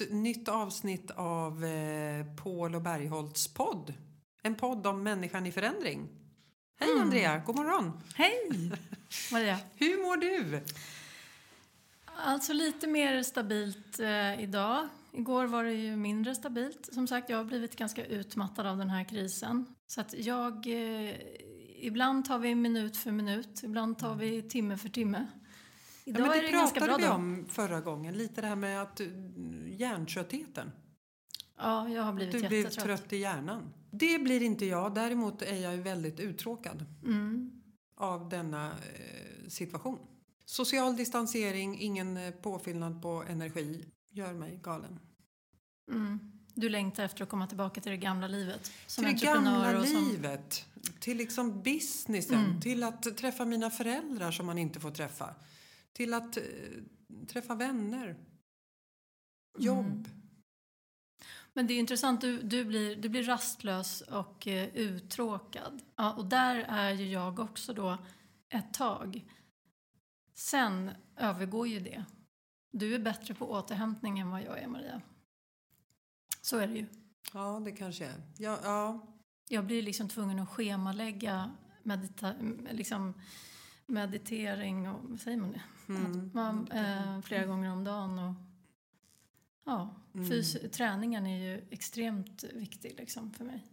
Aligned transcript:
Ett 0.00 0.12
nytt 0.12 0.48
avsnitt 0.48 1.10
av 1.10 1.64
eh, 1.64 2.26
Paul 2.36 2.74
och 2.74 2.82
Bergholtz 2.82 3.54
podd. 3.54 3.94
En 4.42 4.54
podd 4.54 4.86
om 4.86 5.02
människan 5.02 5.46
i 5.46 5.52
förändring. 5.52 6.08
Hej 6.80 6.90
Mm. 6.90 7.02
Andrea, 7.02 7.42
god 7.46 7.56
morgon. 7.56 7.92
Hej, 8.14 8.72
Maria. 9.32 9.58
Hur 9.76 10.02
mår 10.02 10.16
du? 10.16 10.60
Alltså 12.04 12.52
lite 12.52 12.86
mer 12.86 13.22
stabilt 13.22 14.00
eh, 14.00 14.42
idag. 14.42 14.88
Igår 15.12 15.46
var 15.46 15.64
det 15.64 15.72
ju 15.72 15.96
mindre 15.96 16.34
stabilt. 16.34 16.88
Som 16.92 17.06
sagt, 17.06 17.30
jag 17.30 17.36
har 17.36 17.44
blivit 17.44 17.76
ganska 17.76 18.04
utmattad 18.06 18.66
av 18.66 18.76
den 18.76 18.90
här 18.90 19.04
krisen. 19.04 19.66
Så 19.86 20.00
att 20.00 20.14
jag... 20.18 20.66
Eh, 20.66 21.14
ibland 21.82 22.24
tar 22.24 22.38
vi 22.38 22.54
minut 22.54 22.96
för 22.96 23.10
minut, 23.10 23.62
ibland 23.62 23.98
tar 23.98 24.14
vi 24.14 24.42
timme 24.42 24.76
för 24.76 24.88
timme. 24.88 25.26
Ja, 26.18 26.26
men 26.26 26.30
är 26.30 26.42
det 26.42 26.46
det 26.74 26.80
pratade 26.80 27.02
vi 27.02 27.08
om 27.08 27.46
förra 27.48 27.80
gången, 27.80 28.14
lite 28.18 28.40
det 28.40 28.46
här 28.46 28.56
med 28.56 28.82
att 28.82 29.00
mm, 29.00 29.68
hjärntröttheten. 29.72 30.72
Ja, 31.56 31.88
jag 31.88 32.02
har 32.02 32.12
blivit 32.12 32.32
Du 32.42 32.48
blir 32.48 32.64
trött 32.64 33.12
i 33.12 33.16
hjärnan. 33.16 33.72
Det 33.90 34.18
blir 34.18 34.42
inte 34.42 34.66
jag, 34.66 34.94
däremot 34.94 35.42
är 35.42 35.56
jag 35.56 35.76
väldigt 35.76 36.20
uttråkad 36.20 36.84
Mm. 37.04 37.62
av 37.96 38.28
denna 38.28 38.66
eh, 38.70 39.48
situation. 39.48 39.98
Social 40.44 40.96
distansering, 40.96 41.80
ingen 41.80 42.16
eh, 42.16 42.30
påfyllnad 42.30 43.02
på 43.02 43.24
energi 43.28 43.84
gör 44.10 44.32
mig 44.32 44.60
galen. 44.62 44.98
Mm. 45.90 46.20
Du 46.54 46.68
längtar 46.68 47.04
efter 47.04 47.22
att 47.22 47.28
komma 47.28 47.46
tillbaka 47.46 47.80
till 47.80 47.90
det 47.90 47.96
gamla 47.96 48.26
livet. 48.28 48.72
Som 48.86 49.04
till 49.04 49.14
det 49.14 49.26
gamla 49.26 49.78
livet, 49.82 50.66
till 51.00 51.16
liksom 51.16 51.62
businessen, 51.62 52.44
Mm. 52.44 52.60
till 52.60 52.82
att 52.82 53.16
träffa 53.16 53.44
mina 53.44 53.70
föräldrar 53.70 54.30
som 54.30 54.46
man 54.46 54.58
inte 54.58 54.80
får 54.80 54.90
träffa, 54.90 55.34
till 55.92 56.14
att 56.14 56.36
eh, 56.36 56.42
träffa 57.28 57.54
vänner, 57.54 58.16
jobb. 59.58 59.86
Mm. 59.86 60.20
Men 61.52 61.66
det 61.66 61.74
är 61.74 61.78
intressant, 61.78 62.20
du, 62.20 62.42
du, 62.42 62.64
blir, 62.64 62.96
du 62.96 63.08
blir 63.08 63.22
rastlös 63.22 64.00
och 64.00 64.46
eh, 64.46 64.68
uttråkad. 64.74 65.82
Ja, 65.96 66.12
och 66.12 66.24
där 66.26 66.56
är 66.68 66.90
ju 66.90 67.08
jag 67.08 67.38
också 67.38 67.72
då 67.72 67.98
ett 68.48 68.74
tag. 68.74 69.24
Sen 70.34 70.90
övergår 71.16 71.68
ju 71.68 71.80
det. 71.80 72.04
Du 72.72 72.94
är 72.94 72.98
bättre 72.98 73.34
på 73.34 73.50
återhämtning 73.50 74.18
än 74.18 74.30
vad 74.30 74.42
jag 74.42 74.58
är, 74.58 74.66
Maria. 74.66 75.00
Så 76.40 76.56
är 76.56 76.66
det 76.66 76.74
ju. 76.74 76.86
Ja, 77.32 77.60
det 77.64 77.72
kanske 77.72 78.06
är. 78.06 78.22
Ja, 78.38 78.58
ja. 78.62 79.06
Jag 79.48 79.66
blir 79.66 79.82
liksom 79.82 80.08
tvungen 80.08 80.38
att 80.38 80.48
schemalägga 80.48 81.50
medita 81.82 82.34
liksom 82.70 83.14
meditering 83.90 84.88
och, 84.88 85.00
vad 85.10 85.20
säger 85.20 85.36
man 85.36 85.52
det? 85.52 85.62
Mm. 85.92 86.30
Man, 86.34 86.68
eh, 86.72 87.20
flera 87.20 87.46
gånger 87.46 87.72
om 87.72 87.84
dagen 87.84 88.18
och 88.18 88.34
ja, 89.66 89.94
Mm. 90.14 90.30
fys- 90.30 90.68
träningen 90.70 91.26
är 91.26 91.38
ju 91.38 91.64
extremt 91.70 92.44
viktig 92.54 92.94
liksom 92.98 93.32
för 93.32 93.44
mig. 93.44 93.66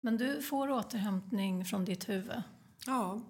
Men 0.00 0.16
du 0.16 0.42
får 0.42 0.70
återhämtning 0.70 1.64
från 1.64 1.84
ditt 1.84 2.08
huvud. 2.08 2.42
ja. 2.86 3.20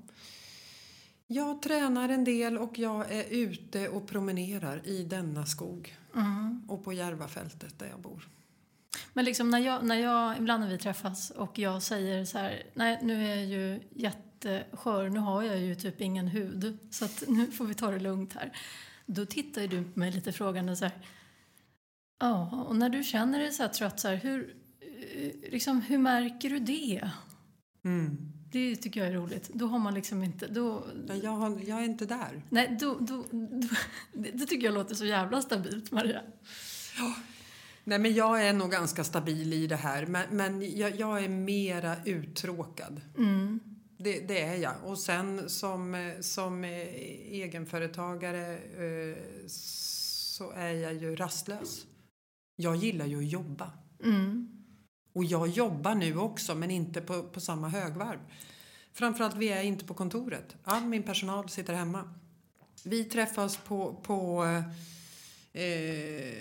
Jag 1.33 1.63
tränar 1.63 2.09
en 2.09 2.25
del 2.25 2.59
och 2.59 2.79
jag 2.79 3.13
är 3.13 3.25
ute 3.31 3.89
och 3.89 4.07
promenerar 4.07 4.87
i 4.89 5.05
denna 5.05 5.47
skog 5.47 5.97
Mm. 6.15 6.63
och 6.69 6.85
på 6.85 6.93
Järvafältet 6.93 7.79
där 7.79 7.87
jag 7.87 8.01
bor. 8.01 8.29
Men 9.13 9.25
liksom 9.25 9.51
när 9.51 9.59
jag, 9.59 9.85
när 9.87 9.95
jag, 9.97 10.39
ibland 10.39 10.63
när 10.65 10.71
vi 10.71 10.79
träffas 10.79 11.31
och 11.31 11.59
jag 11.59 11.83
säger 11.83 12.25
så 12.25 12.39
här, 12.39 12.63
nej 12.75 12.99
nu 13.03 13.25
är 13.27 13.37
jag 13.37 13.45
ju 13.45 13.81
jätteskör, 14.45 15.09
nu 15.09 15.19
har 15.19 15.43
jag 15.43 15.59
ju 15.59 15.75
typ 15.75 16.01
ingen 16.01 16.29
hud, 16.29 16.79
så 16.91 17.07
nu 17.29 17.47
får 17.47 17.65
vi 17.65 17.75
ta 17.75 17.91
det 17.91 17.99
lugnt 17.99 18.33
här. 18.33 18.53
Då 19.07 19.27
tittar 19.27 19.67
du 19.67 19.85
på 19.85 19.99
mig 19.99 20.13
lite 20.13 20.33
frågande 20.33 20.77
så 20.77 20.85
här, 20.85 20.95
ja, 22.21 22.65
och 22.69 22.77
när 22.77 22.89
du 22.89 23.03
känner 23.03 23.39
dig 23.39 23.53
så 23.53 23.63
här 23.63 23.71
trött, 23.71 24.01
så 24.01 24.09
här, 24.09 24.17
hur, 24.17 24.57
eh, 24.81 25.51
liksom, 25.53 25.81
hur 25.81 25.99
märker 25.99 26.51
du 26.51 26.59
det? 26.59 27.11
Mm. 27.85 28.33
Det 28.53 28.77
tycker 28.77 29.01
jag 29.01 29.09
är 29.09 29.15
roligt. 29.15 29.51
Då 29.55 29.67
har 29.67 29.79
man 29.79 29.95
liksom 29.95 30.25
inte, 30.25 30.47
då, 30.47 30.87
Ja, 31.09 31.15
Jag, 31.15 31.31
har, 31.31 31.61
jag 31.67 31.79
är 31.79 31.85
inte 31.85 32.07
där. 32.07 32.43
nej, 32.49 32.77
då, 32.81 32.99
då, 33.01 33.25
då, 33.31 33.69
det, 34.13 34.47
tycker 34.47 34.67
jag 34.67 34.75
låter 34.75 34.95
så 34.95 35.05
jävla 35.05 35.43
stabilt, 35.43 35.91
Maria. 35.91 36.23
Nej, 37.85 37.99
men 37.99 38.15
jag 38.15 38.47
är 38.47 38.53
nog 38.53 38.71
ganska 38.71 39.05
stabil 39.05 39.53
i 39.53 39.67
det 39.67 39.77
här, 39.77 40.07
men, 40.07 40.27
men 40.31 40.77
jag, 40.79 40.97
jag 41.01 41.25
är 41.25 41.29
mera 41.29 41.97
uttråkad. 42.05 43.01
Mm. 43.19 43.61
Det, 44.03 44.21
det 44.21 44.41
är 44.43 44.57
jag. 44.57 44.75
Och 44.85 44.99
sen 44.99 45.51
som, 45.51 46.13
som 46.21 46.65
egenföretagare 46.65 48.55
eh, 48.55 49.17
så 49.47 50.51
är 50.51 50.73
jag 50.73 50.95
ju 50.95 51.17
rastlös. 51.17 51.87
Jag 52.57 52.77
gillar 52.77 53.07
ju 53.07 53.19
att 53.19 53.31
jobba. 53.31 53.73
Mm. 54.05 54.49
Och 55.13 55.25
jag 55.25 55.49
jobbar 55.49 55.95
nu 55.95 56.17
också, 56.17 56.55
men 56.55 56.71
inte 56.71 57.01
på, 57.01 57.23
på 57.23 57.41
samma 57.41 57.69
högvarv. 57.69 58.19
Framförallt, 58.93 59.37
vi 59.37 59.49
är 59.49 59.63
inte 59.63 59.85
på 59.85 59.95
kontoret. 59.95 60.57
All 60.65 60.85
min 60.85 61.03
personal 61.03 61.49
sitter 61.49 61.75
hemma. 61.75 62.15
Vi 62.85 63.05
träffas 63.05 63.57
på, 63.57 63.95
på 64.03 64.45
eh, 65.53 66.35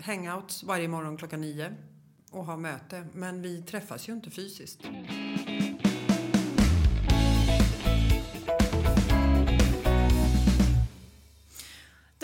hangouts 0.00 0.62
varje 0.62 0.88
morgon 0.88 1.16
klockan 1.16 1.40
nio 1.40 1.74
och 2.30 2.46
har 2.46 2.56
möte. 2.56 3.06
Men 3.14 3.42
vi 3.42 3.62
träffas 3.62 4.08
ju 4.08 4.12
inte 4.12 4.30
fysiskt. 4.30 4.80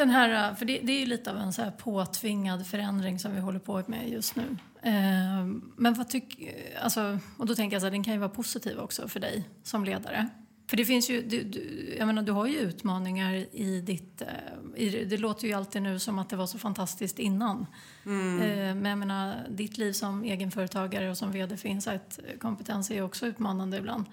Den 0.01 0.11
här, 0.11 0.55
för 0.55 0.65
det, 0.65 0.81
det 0.83 0.93
är 0.93 1.01
ju 1.01 1.07
lite 1.07 1.31
av 1.31 1.37
en 1.37 1.53
så 1.53 1.63
här 1.63 1.71
påtvingad 1.71 2.67
förändring 2.67 3.19
som 3.19 3.35
vi 3.35 3.41
håller 3.41 3.59
på 3.59 3.83
med 3.87 4.09
just 4.09 4.37
nu. 4.37 4.57
Eh, 4.83 5.45
men 5.77 5.95
vad 5.95 6.09
tycker, 6.09 6.55
alltså, 6.83 7.19
och 7.37 7.47
då 7.47 7.55
tänker 7.55 7.75
jag 7.75 7.83
så 7.83 7.87
här, 7.87 7.91
den 7.91 8.05
kan 8.05 8.13
ju 8.13 8.19
vara 8.19 8.31
positiv 8.31 8.79
också 8.79 9.09
för 9.09 9.21
dig 9.21 9.49
som 9.63 9.85
ledare. 9.85 10.29
För 10.67 10.77
det 10.77 10.85
finns 10.85 11.11
ju, 11.11 11.23
du, 11.23 11.43
du, 11.43 11.95
jag 11.99 12.07
menar 12.07 12.23
du 12.23 12.33
har 12.33 12.47
ju 12.47 12.59
utmaningar 12.59 13.35
i 13.53 13.81
ditt, 13.81 14.23
eh, 14.23 14.29
i, 14.77 15.05
det 15.05 15.17
låter 15.17 15.47
ju 15.47 15.53
alltid 15.53 15.83
nu 15.83 15.99
som 15.99 16.19
att 16.19 16.29
det 16.29 16.37
var 16.37 16.47
så 16.47 16.59
fantastiskt 16.59 17.19
innan. 17.19 17.67
Mm. 18.07 18.43
Eh, 18.43 18.75
men 18.75 18.85
jag 18.85 18.99
menar, 18.99 19.35
ditt 19.51 19.79
liv 19.79 19.93
som 19.93 20.25
egenföretagare 20.25 21.11
och 21.11 21.17
som 21.17 21.33
vd 21.33 21.57
för 21.57 21.69
Insight 21.69 22.19
Kompetens 22.39 22.91
är 22.91 22.95
ju 22.95 23.03
också 23.03 23.27
utmanande 23.27 23.77
ibland. 23.77 24.05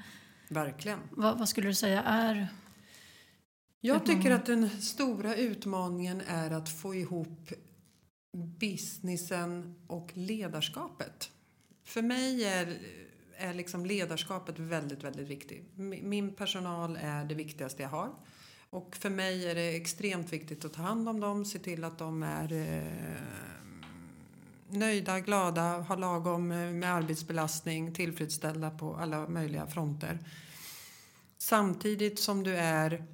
Verkligen. 0.49 0.99
Vad, 1.09 1.37
vad 1.37 1.49
skulle 1.49 1.67
du 1.67 1.73
säga 1.73 2.03
är 2.03 2.47
Jag 3.87 4.05
tycker 4.05 4.31
att 4.31 4.45
den 4.45 4.69
stora 4.69 5.35
utmaningen 5.35 6.21
är 6.27 6.51
att 6.51 6.69
få 6.69 6.95
ihop 6.95 7.49
businessen 8.59 9.75
och 9.87 10.11
ledarskapet. 10.13 11.31
För 11.85 12.01
mig 12.01 12.43
är, 12.45 12.77
är 13.37 13.53
liksom 13.53 13.85
ledarskapet 13.85 14.59
väldigt, 14.59 15.03
väldigt 15.03 15.27
viktigt. 15.27 15.71
Mi- 15.75 16.03
Min 16.03 16.33
personal 16.35 16.97
är 17.01 17.25
det 17.25 17.35
viktigaste 17.35 17.81
jag 17.81 17.89
har. 17.89 18.09
Och 18.69 18.95
för 18.95 19.09
mig 19.09 19.47
är 19.49 19.55
det 19.55 19.75
extremt 19.75 20.33
viktigt 20.33 20.65
att 20.65 20.73
ta 20.73 20.81
hand 20.81 21.09
om 21.09 21.19
dem, 21.19 21.45
se 21.45 21.59
till 21.59 21.83
att 21.83 21.97
de 21.97 22.23
är 22.23 22.53
eh, 22.53 23.21
nöjda, 24.69 25.19
glada, 25.19 25.61
har 25.79 25.97
lagom 25.97 26.51
eh, 26.51 26.71
med 26.71 26.93
arbetsbelastning, 26.93 27.93
tillfredsställda 27.93 28.69
på 28.71 28.95
alla 28.95 29.27
möjliga 29.27 29.67
fronter. 29.67 30.19
Samtidigt 31.37 32.19
som 32.19 32.43
du 32.43 32.55
är 32.57 33.05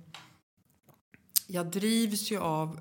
jag 1.47 1.71
drivs 1.71 2.31
ju 2.31 2.39
av 2.39 2.79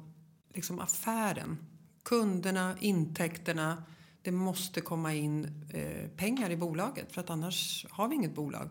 liksom 0.55 0.79
affären. 0.79 1.59
Kunderna, 2.03 2.77
intäkterna. 2.81 3.83
Det 4.23 4.33
måste 4.33 4.81
komma 4.81 5.15
in 5.15 5.65
eh, 5.71 6.09
pengar 6.17 6.51
i 6.51 6.57
bolaget 6.57 7.13
för 7.13 7.21
att 7.21 7.31
annars 7.31 7.87
har 7.91 8.09
vi 8.09 8.15
inget 8.15 8.35
bolag. 8.35 8.69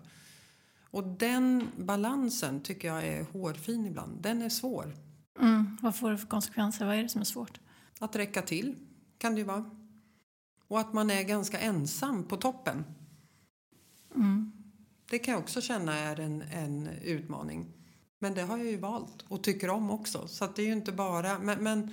Och 0.92 1.04
den 1.04 1.68
balansen 1.78 2.62
tycker 2.62 2.88
jag 2.88 3.08
är 3.08 3.24
hårfin 3.24 3.86
ibland. 3.86 4.22
Den 4.22 4.42
är 4.42 4.50
svår. 4.50 4.96
Mm, 5.40 5.78
vad 5.82 5.96
får 5.96 6.12
det 6.12 6.18
för 6.18 6.28
konsekvenser? 6.28 6.86
Vad 6.86 6.96
är 6.96 7.04
det 7.04 7.10
som 7.10 7.22
är 7.22 7.26
svårt? 7.26 7.60
Att 8.00 8.16
räcka 8.16 8.42
till 8.42 8.76
kan 9.18 9.34
det 9.34 9.38
ju 9.38 9.46
vara. 9.46 9.70
Och 10.68 10.80
att 10.80 10.94
man 10.94 11.12
är 11.12 11.24
ganska 11.24 11.60
ensam 11.60 12.24
på 12.24 12.38
toppen. 12.38 12.86
Mm. 14.16 14.52
Det 15.10 15.20
kan 15.20 15.32
jag 15.32 15.42
också 15.42 15.62
känna 15.62 15.98
är 15.98 16.20
en, 16.20 16.42
en 16.42 16.88
utmaning. 16.88 17.81
Men 18.22 18.34
det 18.34 18.42
har 18.42 18.58
jag 18.58 18.68
ju 18.68 18.78
valt 18.78 19.22
och 19.28 19.44
tycker 19.44 19.70
om 19.70 19.92
också. 19.92 20.28
Så 20.28 20.48
det 20.56 20.62
är 20.62 20.66
ju 20.66 20.74
inte 20.74 20.92
bara... 20.92 21.40
Men, 21.40 21.64
men, 21.64 21.90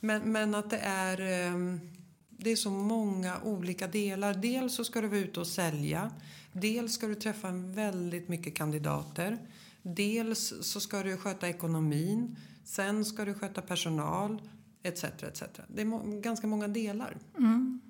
men, 0.00 0.32
men 0.32 0.54
att 0.54 0.70
det 0.70 0.78
är... 0.78 1.20
ehm, 1.20 1.80
Det 2.28 2.50
är 2.50 2.56
så 2.56 2.70
många 2.70 3.40
olika 3.44 3.86
delar. 3.86 4.34
Dels 4.34 4.74
så 4.74 4.84
ska 4.84 5.00
du 5.00 5.08
vara 5.08 5.18
ute 5.20 5.40
och 5.40 5.46
sälja. 5.46 6.10
Dels 6.52 6.92
ska 6.94 7.06
du 7.06 7.14
träffa 7.14 7.50
väldigt 7.52 8.28
mycket 8.28 8.54
kandidater. 8.54 9.38
Dels 9.82 10.52
så 10.62 10.80
ska 10.80 11.02
du 11.02 11.16
sköta 11.16 11.48
ekonomin. 11.48 12.36
Sen 12.64 13.04
ska 13.04 13.24
du 13.24 13.34
sköta 13.34 13.62
personal. 13.62 14.42
Etc. 14.82 15.04
etc. 15.04 15.42
Det 15.68 15.80
är 15.82 15.84
må- 15.86 16.20
ganska 16.20 16.46
många 16.46 16.68
delar. 16.68 17.18
Mm. 17.38 17.80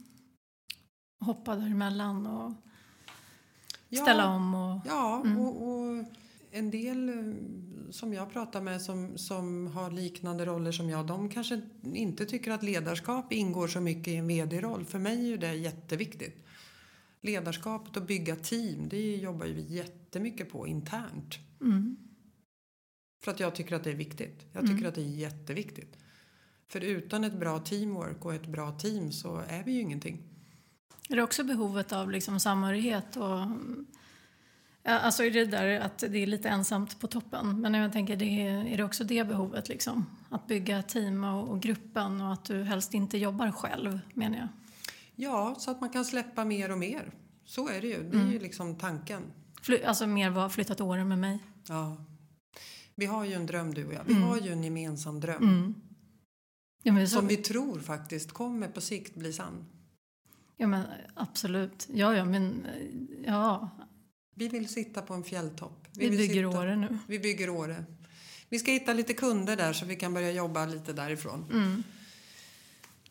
Hoppa 1.20 1.56
däremellan 1.56 2.26
och 2.26 2.52
Ja. 3.88 4.02
ställa 4.02 4.28
om. 4.28 4.54
Och, 4.54 4.80
Ja, 4.86 5.22
Mm. 5.24 5.38
och, 5.38 5.68
och 5.68 6.04
en 6.50 6.70
del 6.70 7.08
eh, 7.08 7.34
som 7.90 8.12
jag 8.12 8.32
pratar 8.32 8.60
med 8.60 8.82
som, 8.82 9.18
som 9.18 9.66
har 9.66 9.90
liknande 9.90 10.44
roller 10.44 10.72
som 10.72 10.90
jag, 10.90 11.06
de 11.06 11.28
kanske 11.28 11.60
inte 11.94 12.26
tycker 12.26 12.50
att 12.50 12.62
ledarskap 12.62 13.32
ingår 13.32 13.68
så 13.68 13.80
mycket 13.80 14.08
i 14.08 14.16
en 14.16 14.26
vd-roll. 14.26 14.84
För 14.84 14.98
mig 14.98 15.18
är 15.18 15.28
ju 15.28 15.36
det 15.36 15.54
jätteviktigt. 15.54 16.46
Ledarskapet 17.20 17.96
och 17.96 18.02
bygga 18.02 18.36
team, 18.36 18.88
det 18.88 19.16
jobbar 19.16 19.46
ju 19.46 19.54
vi 19.54 19.74
jättemycket 19.74 20.50
på 20.50 20.66
internt. 20.66 21.38
Mm. 21.60 21.96
För 23.24 23.30
att 23.30 23.40
jag 23.40 23.54
tycker 23.54 23.76
att 23.76 23.84
det 23.84 23.90
är 23.90 23.94
viktigt. 23.94 24.46
Jag 24.52 24.66
tycker 24.66 24.88
att 24.88 24.94
det 24.94 25.00
är 25.00 25.04
jätteviktigt. 25.04 25.96
För 26.68 26.80
utan 26.80 27.24
ett 27.24 27.40
bra 27.40 27.58
teamwork 27.58 28.24
och 28.24 28.34
ett 28.34 28.46
bra 28.46 28.72
team 28.72 29.12
så 29.12 29.36
är 29.48 29.64
vi 29.64 29.72
ju 29.72 29.80
ingenting. 29.80 30.22
Är 31.08 31.16
det 31.16 31.22
också 31.22 31.44
behovet 31.44 31.92
av 31.92 32.10
liksom 32.10 32.40
samhörighet 32.40 33.16
och 33.16 33.40
Ja, 34.82 34.98
alltså 34.98 35.24
är 35.24 35.30
det 35.30 35.44
där 35.44 35.80
att 35.80 35.98
det 35.98 36.18
är 36.18 36.26
lite 36.26 36.48
ensamt 36.48 37.00
på 37.00 37.06
toppen. 37.06 37.60
Men 37.60 37.74
jag 37.74 37.92
tänker, 37.92 38.16
det 38.16 38.46
är, 38.46 38.66
är 38.66 38.76
det 38.76 38.84
också 38.84 39.04
det 39.04 39.28
behovet 39.28 39.68
liksom? 39.68 40.06
Att 40.28 40.46
bygga 40.46 40.82
team 40.82 41.24
och, 41.24 41.48
och, 41.48 41.60
gruppen 41.60 42.20
och 42.20 42.32
att 42.32 42.44
du 42.44 42.62
helst 42.62 42.94
inte 42.94 43.18
jobbar 43.18 43.50
själv 43.50 44.00
menar 44.14 44.38
jag. 44.38 44.48
Ja, 45.14 45.54
så 45.58 45.70
att 45.70 45.80
man 45.80 45.90
kan 45.90 46.04
släppa 46.04 46.44
mer 46.44 46.70
och 46.70 46.78
mer. 46.78 47.12
Så 47.44 47.68
är 47.68 47.80
det 47.80 47.86
ju. 47.86 48.02
Det 48.02 48.16
är 48.16 48.20
mm. 48.20 48.32
ju 48.32 48.38
liksom 48.38 48.78
tanken. 48.78 49.22
Fly, 49.62 49.82
alltså 49.82 50.06
mer 50.06 50.30
var 50.30 50.48
flyttat 50.48 50.80
åren 50.80 51.08
med 51.08 51.18
mig. 51.18 51.38
Ja. 51.68 51.96
Vi 52.94 53.06
har 53.06 53.24
ju 53.24 53.34
en 53.34 53.46
dröm 53.46 53.74
du 53.74 53.86
och 53.86 53.92
jag. 53.92 54.04
Vi 54.04 54.12
mm. 54.12 54.28
har 54.28 54.38
ju 54.38 54.52
en 54.52 54.64
gemensam 54.64 55.20
dröm. 55.20 55.42
Mm. 55.42 55.74
Ja, 56.82 57.06
som 57.06 57.26
vi 57.26 57.36
tror 57.36 57.80
faktiskt 57.80 58.32
kommer 58.32 58.68
på 58.68 58.80
sikt 58.80 59.14
bli 59.14 59.32
sann. 59.32 59.64
Ja 60.56 60.66
men 60.66 60.84
absolut. 61.14 61.88
Ja, 61.92 62.16
ja 62.16 62.24
men 62.24 62.66
ja, 63.26 63.70
vi 64.34 64.48
vill 64.48 64.68
sitta 64.68 65.02
på 65.02 65.14
en 65.14 65.24
fjälltopp. 65.24 65.86
Vi, 65.92 66.08
vi 66.08 66.16
bygger 66.16 66.48
sitta, 66.48 66.60
Åre 66.60 66.76
nu. 66.76 66.98
Vi 67.06 67.18
bygger 67.18 67.50
Åre. 67.50 67.84
Vi 68.48 68.58
ska 68.58 68.70
hitta 68.70 68.92
lite 68.92 69.14
kunder 69.14 69.56
där 69.56 69.72
så 69.72 69.86
vi 69.86 69.96
kan 69.96 70.14
börja 70.14 70.32
jobba 70.32 70.66
lite 70.66 70.92
därifrån. 70.92 71.44
Mm. 71.52 71.82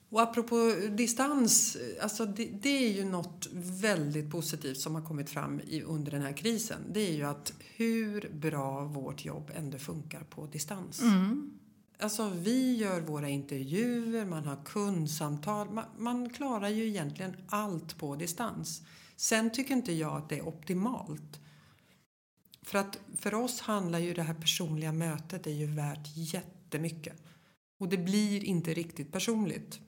Och 0.10 0.22
apropå 0.22 0.74
distans, 0.90 1.78
alltså 2.02 2.26
det, 2.26 2.46
det, 2.46 2.70
är 2.70 2.94
ju 2.94 3.06
något 3.06 3.48
väldigt 3.54 4.32
positivt 4.32 4.80
som 4.80 4.96
har 4.96 5.02
kommit 5.02 5.30
fram 5.30 5.62
i, 5.68 5.82
under 5.82 6.12
den 6.12 6.22
här 6.22 6.34
krisen. 6.34 6.80
Det 6.92 7.00
är 7.00 7.14
ju 7.14 7.24
att 7.24 7.54
hur 7.76 8.30
bra 8.34 8.84
vårt 8.84 9.26
jobb 9.26 9.52
ändå 9.56 9.78
funkar 9.78 10.24
på 10.24 10.46
distans. 10.46 11.02
Mm. 11.02 11.52
Alltså 12.00 12.30
vi 12.30 12.78
gör 12.78 13.02
våra 13.02 13.30
intervjuer, 13.30 14.26
man 14.26 14.46
har 14.46 14.58
kundsamtal. 14.66 15.70
Man, 15.70 15.86
man 15.98 16.30
klarar 16.30 16.70
ju 16.70 16.88
egentligen 16.88 17.36
allt 17.48 17.98
på 17.98 18.16
distans. 18.16 18.82
Sen 19.20 19.50
tycker 19.50 19.74
inte 19.74 19.94
jag 19.94 20.18
att 20.18 20.30
det 20.30 20.38
är 20.38 20.48
optimalt. 20.48 21.40
För 22.62 22.80
att 22.80 23.00
för 23.18 23.34
oss 23.34 23.62
handlar 23.62 24.00
ju 24.00 24.14
det 24.14 24.24
här 24.24 24.34
personliga 24.34 24.92
mötet 24.92 25.48
är 25.48 25.52
ju 25.52 25.66
värt 25.66 26.08
jättemycket. 26.16 27.24
Och 27.80 27.90
det 27.90 27.98
blir 27.98 28.44
inte 28.44 28.74
riktigt 28.74 29.12
personligt 29.12 29.80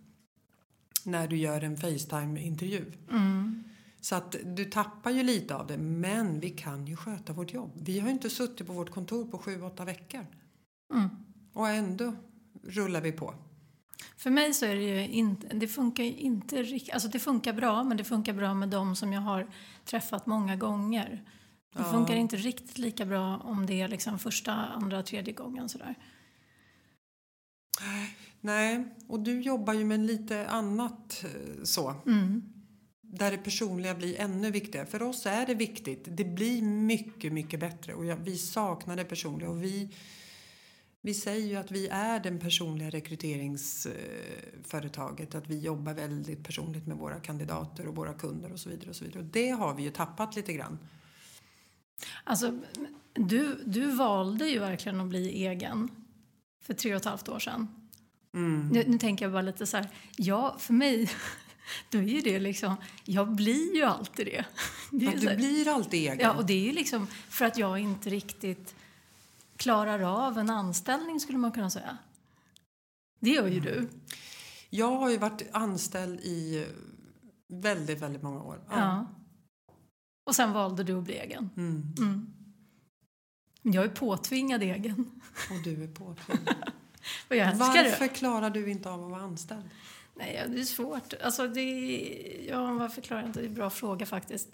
när 1.06 1.28
du 1.28 1.38
gör 1.38 1.62
en 1.62 1.78
Facetime-intervju. 1.78 2.86
Mm. 3.12 3.64
Så 4.02 4.16
att 4.16 4.36
du 4.44 4.66
tappar 4.66 5.12
ju 5.12 5.24
lite 5.24 5.56
av 5.56 5.68
det, 5.68 5.78
men 5.78 6.40
vi 6.40 6.50
kan 6.50 6.88
ju 6.88 6.96
sköta 6.96 7.34
vårt 7.34 7.54
jobb. 7.54 7.72
Vi 7.76 8.00
har 8.00 8.08
ju 8.08 8.14
inte 8.14 8.30
suttit 8.30 8.68
på 8.68 8.74
vårt 8.74 8.90
kontor 8.90 9.26
på 9.26 9.38
sju, 9.38 9.62
åtta 9.62 9.86
veckor. 9.86 10.26
Mm. 10.94 11.10
Och 11.54 11.70
ändå 11.70 12.16
rullar 12.64 13.02
vi 13.02 13.12
på. 13.12 13.36
För 14.18 14.30
mig 14.30 14.54
så 14.54 14.66
är 14.66 14.76
det 14.76 14.82
ju 14.82 15.08
inte, 15.08 15.48
det 15.48 15.68
funkar 15.68 16.04
inte 16.04 16.64
riktigt, 16.64 16.94
alltså 16.94 17.10
det 17.10 17.20
funkar 17.20 17.54
bra 17.54 17.84
men 17.84 17.98
det 17.98 18.04
funkar 18.04 18.34
bra 18.34 18.54
med 18.54 18.70
dem 18.70 18.96
som 18.96 19.14
jag 19.14 19.22
har 19.22 19.48
träffat 19.86 20.26
många 20.26 20.56
gånger. 20.56 21.24
Det 21.74 21.82
ja. 21.82 21.92
funkar 21.92 22.16
inte 22.16 22.36
riktigt 22.36 22.78
lika 22.78 23.06
bra 23.06 23.38
om 23.38 23.66
det 23.66 23.82
är 23.82 23.88
liksom 23.88 24.20
första, 24.20 24.52
andra, 24.52 25.04
tredje 25.04 25.34
gången 25.34 25.70
sådär. 25.70 25.96
Nej, 28.42 28.84
och 29.08 29.20
du 29.20 29.42
jobbar 29.42 29.74
ju 29.74 29.86
med 29.86 30.00
lite 30.00 30.48
annat 30.48 31.24
eh, 31.24 31.64
så. 31.64 31.96
Mm. 32.06 32.44
Där 33.02 33.32
det 33.32 33.38
personliga 33.38 33.96
blir 33.96 34.20
ännu 34.20 34.52
viktigare. 34.52 34.86
För 34.86 35.02
oss 35.02 35.26
är 35.26 35.46
det 35.46 35.54
viktigt. 35.54 36.08
Det 36.10 36.26
blir 36.26 36.62
mycket, 36.62 37.34
mycket 37.34 37.60
bättre 37.60 37.94
och 37.94 38.28
vi 38.28 38.38
saknar 38.38 38.96
det 38.96 39.04
personliga 39.04 39.50
och 39.50 39.64
vi 39.64 39.90
vi 41.02 41.14
säger 41.14 41.48
ju 41.48 41.56
att 41.56 41.72
vi 41.72 41.88
är 41.88 42.20
den 42.20 42.40
personliga 42.40 42.90
rekryteringsföretaget, 42.90 45.36
att 45.36 45.48
vi 45.48 45.60
jobbar 45.60 45.94
väldigt 45.94 46.44
personligt 46.44 46.88
med 46.88 46.98
våra 46.98 47.20
kandidater 47.20 47.88
och 47.88 47.96
våra 47.96 48.14
kunder 48.14 48.52
och 48.52 48.60
så 48.60 48.70
vidare. 48.70 48.90
Och 48.90 48.96
så 48.96 49.06
vidare. 49.06 49.24
Det 49.24 49.50
har 49.50 49.74
vi 49.74 49.84
ju 49.84 49.92
tappat 49.92 50.36
lite 50.36 50.54
grann. 50.54 50.80
Alltså, 52.24 52.60
du, 53.14 53.64
du 53.66 53.92
valde 53.92 54.48
ju 54.48 54.60
verkligen 54.60 55.02
att 55.02 55.08
bli 55.08 55.46
egen 55.46 55.90
för 56.62 56.74
tre 56.74 56.96
och 56.96 57.02
ett 57.02 57.06
halvt 57.06 57.30
år 57.30 57.40
sedan. 57.40 57.68
Mm. 58.34 58.70
Nu, 58.70 58.84
nu, 58.88 58.98
tänker 58.98 59.26
jag 59.26 59.32
bara 59.32 59.42
lite 59.42 59.68
så 59.68 59.78
här, 59.78 59.90
ja, 60.18 60.56
för 60.60 60.74
mig 60.74 61.10
då 61.90 61.98
är 61.98 62.04
ju 62.04 62.22
det 62.22 62.40
liksom, 62.40 62.76
jag 63.06 63.36
blir 63.36 63.76
ju 63.76 63.84
alltid 63.84 64.26
det. 64.26 64.46
det 64.92 65.06
ja, 65.06 65.12
du 65.12 65.36
blir 65.36 65.68
alltid 65.68 66.00
egen. 66.00 66.20
Ja, 66.20 66.34
och 66.34 66.46
det 66.46 66.54
är 66.54 66.66
ju 66.66 66.72
liksom 66.72 67.08
för 67.08 67.46
att 67.46 67.58
jag 67.58 67.80
inte 67.80 68.10
riktigt 68.10 68.76
klarar 69.62 70.28
av 70.28 70.38
en 70.38 70.50
anställning 70.50 71.20
skulle 71.20 71.38
man 71.38 71.52
kunna 71.52 71.70
säga. 71.70 71.98
Det 73.20 73.30
gör 73.30 73.48
ju 73.48 73.60
du. 73.60 73.90
Jag 74.70 74.98
har 74.98 75.10
ju 75.10 75.18
varit 75.18 75.50
anställd 75.52 76.20
i 76.20 76.68
väldigt, 77.48 78.02
väldigt 78.02 78.24
många 78.24 78.44
år. 78.44 78.62
Ja. 78.70 78.78
ja. 78.78 79.08
Och 80.24 80.36
sen 80.36 80.54
valde 80.54 80.84
du 80.84 80.98
att 80.98 81.04
bli 81.04 81.18
egen. 81.18 81.50
Mm. 81.58 81.96
Mm. 81.98 82.34
Jag 83.62 83.84
är 83.84 83.90
påtvingad 83.90 84.64
egen. 84.64 85.22
Och 85.50 85.64
du 85.64 85.84
är 85.84 85.88
påtvingad. 85.88 86.72
och 87.30 87.36
jag 87.36 87.56
Varför 87.56 88.08
det. 88.08 88.08
klarar 88.08 88.50
du 88.50 88.72
inte 88.72 88.90
av 88.90 89.04
att 89.04 89.12
vara 89.12 89.22
anställd? 89.22 89.70
Nej, 90.16 90.46
det 90.48 90.60
är 90.60 90.64
svårt. 90.64 91.14
Alltså, 91.24 91.48
det 91.48 92.46
ja, 92.50 92.74
varför 92.74 93.02
klarar 93.02 93.22
jag 93.22 93.30
inte? 93.30 93.40
Det 93.40 93.46
är 93.46 93.50
en 93.50 93.56
bra 93.56 93.70
fråga 93.70 94.06
faktiskt. 94.06 94.50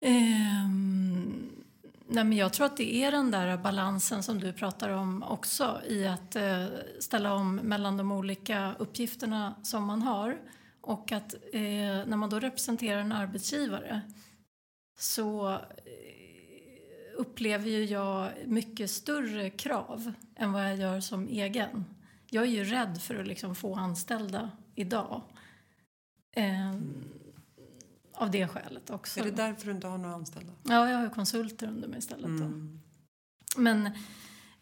Um, 0.00 1.63
Nej, 2.06 2.24
men 2.24 2.38
jag 2.38 2.52
tror 2.52 2.66
att 2.66 2.76
det 2.76 2.94
är 2.94 3.12
den 3.12 3.30
där 3.30 3.56
balansen 3.56 4.22
som 4.22 4.40
du 4.40 4.52
pratar 4.52 4.90
om 4.90 5.22
också 5.22 5.80
i 5.88 6.06
att 6.06 6.36
eh, 6.36 6.66
ställa 7.00 7.34
om 7.34 7.56
mellan 7.56 7.96
de 7.96 8.12
olika 8.12 8.74
uppgifterna 8.78 9.54
som 9.62 9.84
man 9.84 10.02
har. 10.02 10.38
Och 10.80 11.12
att 11.12 11.34
eh, 11.52 11.60
när 12.06 12.16
man 12.16 12.30
då 12.30 12.40
representerar 12.40 13.00
en 13.00 13.12
arbetsgivare 13.12 14.00
så 14.98 15.48
eh, 15.52 15.58
upplever 17.16 17.70
ju 17.70 17.84
jag 17.84 18.30
mycket 18.46 18.90
större 18.90 19.50
krav 19.50 20.12
än 20.36 20.52
vad 20.52 20.70
jag 20.70 20.76
gör 20.76 21.00
som 21.00 21.28
egen. 21.28 21.84
Jag 22.30 22.44
är 22.44 22.48
ju 22.48 22.64
rädd 22.64 23.02
för 23.02 23.20
att 23.20 23.26
liksom 23.26 23.54
få 23.54 23.74
anställda 23.74 24.50
idag. 24.74 25.22
Eh, 26.36 26.74
av 28.14 28.30
det 28.30 28.48
skälet 28.48 28.90
också. 28.90 29.20
Är 29.20 29.24
det 29.24 29.30
därför 29.30 29.66
du 29.66 29.72
inte 29.72 29.86
har 29.86 29.98
några 29.98 30.14
anställda? 30.14 30.52
Ja, 30.62 30.90
jag 30.90 30.98
har 30.98 31.08
konsulter 31.08 31.66
under 31.68 31.88
mig 31.88 31.98
istället. 31.98 32.24
Mm. 32.24 32.80
Men, 33.56 33.86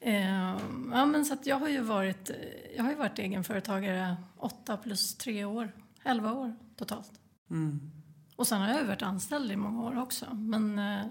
eh, 0.01 0.57
ja, 0.93 1.07
men 1.07 1.25
så 1.25 1.37
jag 1.45 1.57
har 1.57 1.69
ju 1.69 1.81
varit, 1.81 2.31
jag 2.77 2.85
har 2.85 2.91
ju 2.91 2.97
varit 2.97 3.19
egenföretagare 3.19 4.17
åtta 4.37 4.77
plus 4.77 5.15
tre 5.15 5.45
år, 5.45 5.73
elva 6.03 6.33
år 6.33 6.57
totalt. 6.77 7.13
Mm. 7.51 7.91
Och 8.37 8.47
sen 8.47 8.61
har 8.61 8.69
jag 8.69 8.81
ju 8.81 8.87
varit 8.87 9.03
anställd 9.03 9.53
i 9.53 9.57
många 9.57 9.83
år 9.83 9.99
också. 9.99 10.35
Men 10.35 10.79
eh, 10.79 11.07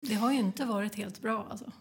det 0.00 0.14
har 0.14 0.32
ju 0.32 0.38
inte 0.38 0.64
varit 0.64 0.94
helt 0.94 1.22
bra 1.22 1.46
alltså. 1.50 1.72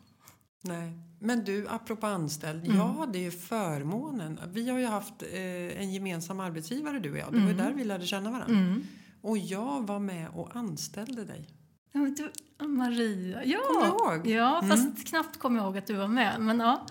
Nej. 0.62 1.00
Men 1.20 1.44
du, 1.44 1.68
apropå 1.68 2.08
anställd. 2.08 2.66
Mm. 2.66 2.78
Jag 2.78 2.88
hade 2.88 3.20
ju 3.20 3.32
förmånen. 3.32 4.40
Vi 4.48 4.70
har 4.70 4.80
ju 4.80 4.86
haft 4.86 5.24
eh, 5.24 5.82
en 5.82 5.94
gemensam 5.94 6.40
arbetsgivare 6.40 7.00
du 7.00 7.12
och 7.12 7.18
jag. 7.18 7.34
Det 7.34 7.40
var 7.40 7.48
ju 7.48 7.54
mm. 7.54 7.66
där 7.66 7.74
vi 7.74 7.84
lärde 7.84 8.06
känna 8.06 8.32
varandra. 8.32 8.56
Mm. 8.56 8.84
Och 9.26 9.38
jag 9.38 9.88
var 9.88 10.00
med 10.00 10.30
och 10.30 10.56
anställde 10.56 11.26
dig. 11.26 11.50
Ja, 11.92 12.00
men 12.00 12.16
du, 12.16 12.32
Maria, 12.68 13.46
ja! 13.46 13.60
Kommer 13.68 13.82
du 13.82 13.88
ihåg? 13.88 14.28
Ja, 14.28 14.62
fast 14.70 14.84
mm. 14.84 14.96
knappt 14.96 15.40
kommer 15.40 15.58
jag 15.58 15.66
ihåg 15.66 15.78
att 15.78 15.88
du 15.88 15.94
var 15.94 16.08
med. 16.08 16.42
Men 16.42 16.60
ja. 16.60 16.88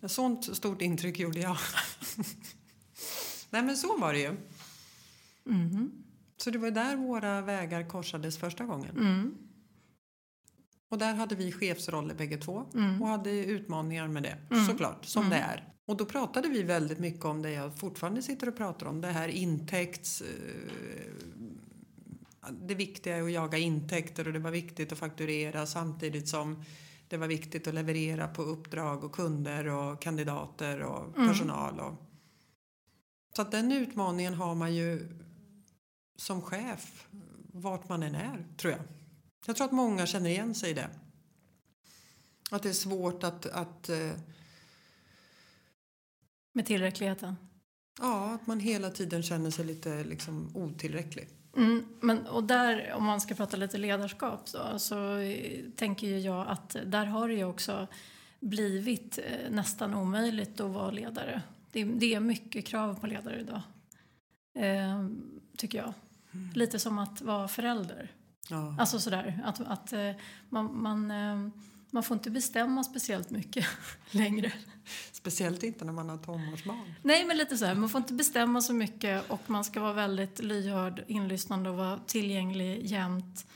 ja 0.00 0.08
sånt 0.08 0.56
stort 0.56 0.82
intryck 0.82 1.18
gjorde 1.18 1.40
jag. 1.40 1.56
Nej, 3.50 3.62
men 3.62 3.76
så 3.76 3.98
var 3.98 4.12
det 4.12 4.18
ju. 4.18 4.36
Mm. 5.46 5.92
Så 6.36 6.50
det 6.50 6.58
var 6.58 6.70
där 6.70 6.96
våra 6.96 7.40
vägar 7.40 7.88
korsades 7.88 8.38
första 8.38 8.64
gången. 8.64 8.96
Mm. 8.96 9.34
Och 10.90 10.98
där 10.98 11.14
hade 11.14 11.34
vi 11.34 11.52
chefsroller 11.52 12.14
bägge 12.14 12.36
två 12.36 12.66
mm. 12.74 13.02
och 13.02 13.08
hade 13.08 13.30
utmaningar 13.30 14.08
med 14.08 14.22
det, 14.22 14.38
mm. 14.50 14.66
såklart, 14.66 15.04
som 15.04 15.26
mm. 15.26 15.38
det 15.38 15.44
är. 15.44 15.74
Och 15.88 15.96
då 15.96 16.04
pratade 16.04 16.48
vi 16.48 16.62
väldigt 16.62 16.98
mycket 16.98 17.24
om 17.24 17.42
det 17.42 17.50
jag 17.50 17.78
fortfarande 17.78 18.22
sitter 18.22 18.48
och 18.48 18.56
pratar 18.56 18.86
om, 18.86 19.00
det 19.00 19.08
här 19.08 19.28
intäkts... 19.28 20.20
Eh, 20.20 21.12
det 22.50 22.74
viktiga 22.74 23.16
är 23.16 23.22
att 23.22 23.32
jaga 23.32 23.58
intäkter 23.58 24.26
och 24.26 24.32
det 24.32 24.38
var 24.38 24.50
viktigt 24.50 24.92
att 24.92 24.98
fakturera 24.98 25.66
samtidigt 25.66 26.28
som 26.28 26.64
det 27.08 27.16
var 27.16 27.26
viktigt 27.26 27.66
att 27.66 27.74
leverera 27.74 28.28
på 28.28 28.42
uppdrag 28.42 29.04
och 29.04 29.12
kunder 29.12 29.66
och 29.66 30.02
kandidater 30.02 30.82
och 30.82 31.16
mm. 31.16 31.28
personal. 31.28 31.80
Och, 31.80 31.94
så 33.36 33.42
att 33.42 33.50
den 33.50 33.72
utmaningen 33.72 34.34
har 34.34 34.54
man 34.54 34.74
ju 34.74 35.08
som 36.16 36.42
chef 36.42 37.08
vart 37.52 37.88
man 37.88 38.02
än 38.02 38.14
är, 38.14 38.46
tror 38.56 38.72
jag. 38.72 38.82
Jag 39.46 39.56
tror 39.56 39.64
att 39.64 39.72
många 39.72 40.06
känner 40.06 40.30
igen 40.30 40.54
sig 40.54 40.70
i 40.70 40.74
det. 40.74 40.90
Att 42.50 42.62
det 42.62 42.68
är 42.68 42.72
svårt 42.72 43.24
att, 43.24 43.46
att 43.46 43.88
eh, 43.88 44.10
Med 46.52 46.66
tillräckligheten. 46.66 47.36
Ja, 48.00 48.34
att 48.34 48.46
man 48.46 48.60
hela 48.60 48.90
tiden 48.90 49.22
känner 49.22 49.50
sig 49.50 49.64
lite 49.64 50.04
liksom, 50.04 50.50
otillräcklig. 50.54 51.28
Mm, 51.56 51.84
men, 52.00 52.26
och 52.26 52.44
där, 52.44 52.92
om 52.92 53.04
man 53.04 53.20
ska 53.20 53.34
prata 53.34 53.56
lite 53.56 53.78
ledarskap 53.78 54.48
så, 54.48 54.78
så 54.78 55.16
eh, 55.16 55.60
tänker 55.76 56.06
ju 56.06 56.18
jag 56.18 56.48
att 56.48 56.76
där 56.86 57.06
har 57.06 57.28
det 57.28 57.34
ju 57.34 57.44
också 57.44 57.86
blivit 58.40 59.18
eh, 59.18 59.50
nästan 59.50 59.94
omöjligt 59.94 60.60
att 60.60 60.70
vara 60.70 60.90
ledare. 60.90 61.42
Det, 61.72 61.84
det 61.84 62.14
är 62.14 62.20
mycket 62.20 62.66
krav 62.66 63.00
på 63.00 63.06
ledare 63.06 63.40
idag. 63.40 63.62
Eh, 64.58 65.08
tycker 65.56 65.78
jag. 65.78 65.92
Lite 66.54 66.78
som 66.78 66.98
att 66.98 67.22
vara 67.22 67.48
förälder. 67.48 68.12
Ja. 68.50 68.76
Alltså 68.78 68.98
sådär, 68.98 69.40
att, 69.44 69.60
att 69.60 69.92
eh, 69.92 70.10
man, 70.48 70.82
man, 70.82 71.10
eh, 71.10 71.50
man 71.90 72.02
får 72.02 72.14
inte 72.16 72.30
bestämma 72.30 72.84
speciellt 72.84 73.30
mycket 73.30 73.66
längre. 74.10 74.52
Speciellt 75.12 75.62
inte 75.62 75.84
när 75.84 75.92
man 75.92 76.08
har 76.08 76.16
tonårsbarn. 76.16 76.94
Nej, 77.02 77.24
men 77.24 77.36
lite 77.36 77.56
så 77.56 77.64
här, 77.64 77.74
man 77.74 77.88
får 77.88 78.00
inte 78.00 78.14
bestämma 78.14 78.60
så 78.60 78.72
mycket 78.72 79.30
och 79.30 79.50
man 79.50 79.64
ska 79.64 79.80
vara 79.80 79.92
väldigt 79.92 80.38
lyhörd, 80.42 81.04
inlyssnande 81.06 81.70
och 81.70 81.76
vara 81.76 81.98
tillgänglig 82.06 82.86
jämt. 82.86 83.46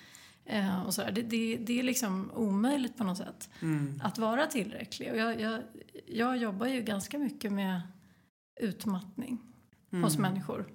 Eh, 0.45 0.83
och 0.83 0.95
så. 0.95 1.03
Det, 1.03 1.23
det, 1.23 1.57
det 1.57 1.79
är 1.79 1.83
liksom 1.83 2.31
omöjligt 2.35 2.97
på 2.97 3.05
något 3.05 3.19
sätt 3.19 3.51
att 4.03 4.19
vara 4.19 4.47
tillräcklig. 4.47 5.11
Och 5.11 5.17
jag, 5.17 5.41
jag, 5.41 5.63
jag 6.07 6.37
jobbar 6.37 6.67
ju 6.67 6.83
ganska 6.83 7.19
mycket 7.19 7.53
med 7.53 7.81
utmattning 8.61 9.39
hos 9.91 10.19
människor. 10.19 10.67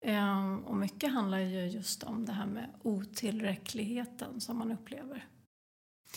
Eh, 0.00 0.54
och 0.54 0.76
mycket 0.76 1.12
handlar 1.12 1.38
ju 1.38 1.66
just 1.66 2.02
om 2.02 2.24
det 2.24 2.32
här 2.32 2.46
med 2.46 2.70
otillräckligheten 2.82 4.40
som 4.40 4.58
man 4.58 4.72
upplever. 4.72 5.26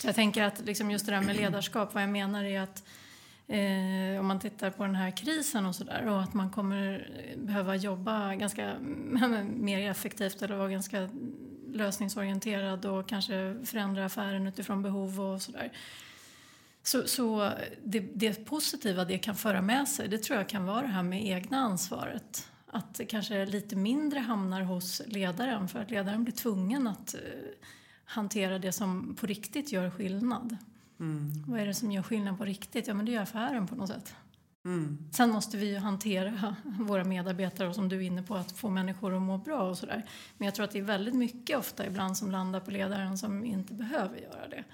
Jag 0.02 0.14
tänker 0.14 0.42
att 0.42 0.60
liksom 0.60 0.90
just 0.90 1.06
det 1.06 1.12
där 1.12 1.20
med 1.20 1.36
ledarskap, 1.36 1.94
vad 1.94 2.02
jag 2.02 2.10
menar 2.10 2.44
är 2.44 2.60
att 2.60 2.84
Eh, 3.46 4.20
om 4.20 4.26
man 4.26 4.40
tittar 4.40 4.70
på 4.70 4.84
den 4.84 4.94
här 4.94 5.10
krisen 5.10 5.66
och 5.66 5.74
sådär 5.74 6.06
och 6.06 6.22
att 6.22 6.34
man 6.34 6.50
kommer 6.50 7.10
behöva 7.36 7.76
jobba 7.76 8.34
ganska 8.34 8.74
mer 9.44 9.90
effektivt 9.90 10.42
eller 10.42 10.56
vara 10.56 10.68
ganska 10.68 11.08
lösningsorienterad 11.72 12.86
och 12.86 13.08
kanske 13.08 13.56
förändra 13.64 14.04
affären 14.04 14.46
utifrån 14.46 14.82
behov 14.82 15.20
och 15.20 15.42
sådär. 15.42 15.72
Så, 16.82 17.08
så 17.08 17.50
det, 17.84 18.00
det 18.00 18.44
positiva 18.44 19.04
det 19.04 19.18
kan 19.18 19.34
föra 19.34 19.62
med 19.62 19.88
sig, 19.88 20.08
det 20.08 20.18
tror 20.18 20.38
jag 20.38 20.48
kan 20.48 20.64
vara 20.64 20.82
det 20.82 20.88
här 20.88 21.02
med 21.02 21.26
egna 21.26 21.58
ansvaret. 21.58 22.50
Att 22.66 22.94
det 22.94 23.04
kanske 23.04 23.46
lite 23.46 23.76
mindre 23.76 24.18
hamnar 24.18 24.60
hos 24.60 25.02
ledaren 25.06 25.68
för 25.68 25.80
att 25.80 25.90
ledaren 25.90 26.24
blir 26.24 26.34
tvungen 26.34 26.86
att 26.86 27.14
eh, 27.14 27.20
hantera 28.04 28.58
det 28.58 28.72
som 28.72 29.16
på 29.20 29.26
riktigt 29.26 29.72
gör 29.72 29.90
skillnad. 29.90 30.56
Vad 31.46 31.60
är 31.60 31.66
det 31.66 31.74
som 31.74 31.92
gör 31.92 32.02
skillnad 32.02 32.38
på 32.38 32.44
riktigt? 32.44 32.88
Ja, 32.88 32.94
men 32.94 33.06
det 33.06 33.14
är 33.14 33.20
affären 33.20 33.66
på 33.66 33.74
något 33.76 33.88
sätt. 33.88 34.14
Sen 35.12 35.30
måste 35.30 35.56
vi 35.56 35.66
ju 35.70 35.78
hantera 35.78 36.56
våra 36.80 37.04
medarbetare 37.04 37.68
och 37.68 37.74
som 37.74 37.88
du 37.88 37.96
är 37.96 38.00
inne 38.00 38.22
på 38.22 38.34
att 38.34 38.52
få 38.52 38.70
människor 38.70 39.16
att 39.16 39.22
må 39.22 39.38
bra 39.38 39.62
och 39.70 39.78
sådär. 39.78 40.02
Men 40.38 40.46
jag 40.46 40.54
tror 40.54 40.64
att 40.64 40.70
det 40.70 40.78
är 40.78 40.82
väldigt 40.82 41.14
mycket 41.14 41.58
ofta 41.58 41.86
ibland 41.86 42.16
som 42.16 42.30
landar 42.30 42.60
på 42.60 42.70
ledaren 42.70 43.18
som 43.18 43.44
inte 43.44 43.74
behöver 43.74 44.18
göra 44.18 44.48
det. 44.48 44.64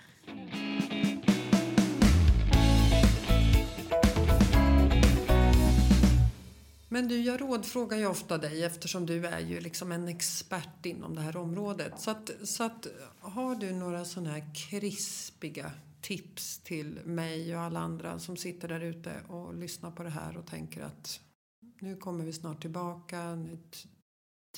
Men 6.92 7.08
du, 7.08 7.20
jag 7.20 7.40
rådfrågar 7.40 7.98
ju 7.98 8.06
ofta 8.06 8.38
dig 8.38 8.64
eftersom 8.64 9.06
du 9.06 9.26
är 9.26 9.40
ju 9.40 9.60
liksom 9.60 9.92
en 9.92 10.08
expert 10.08 10.86
inom 10.86 11.14
det 11.14 11.20
här 11.20 11.36
området. 11.36 11.92
Så 12.00 12.10
att, 12.10 12.30
så 12.42 12.64
att 12.64 12.86
har 13.20 13.54
du 13.54 13.72
några 13.72 14.04
sådana 14.04 14.30
här 14.30 14.54
krispiga 14.54 15.72
tips 16.00 16.58
till 16.58 17.00
mig 17.04 17.56
och 17.56 17.62
alla 17.62 17.80
andra 17.80 18.18
som 18.18 18.36
sitter 18.36 18.68
där 18.68 18.80
ute 18.80 19.12
och 19.28 19.54
lyssnar 19.54 19.90
på 19.90 20.02
det 20.02 20.10
här 20.10 20.36
och 20.36 20.46
tänker 20.46 20.82
att 20.82 21.20
nu 21.80 21.96
kommer 21.96 22.24
vi 22.24 22.32
snart 22.32 22.60
tillbaka, 22.60 23.34
nytt 23.34 23.86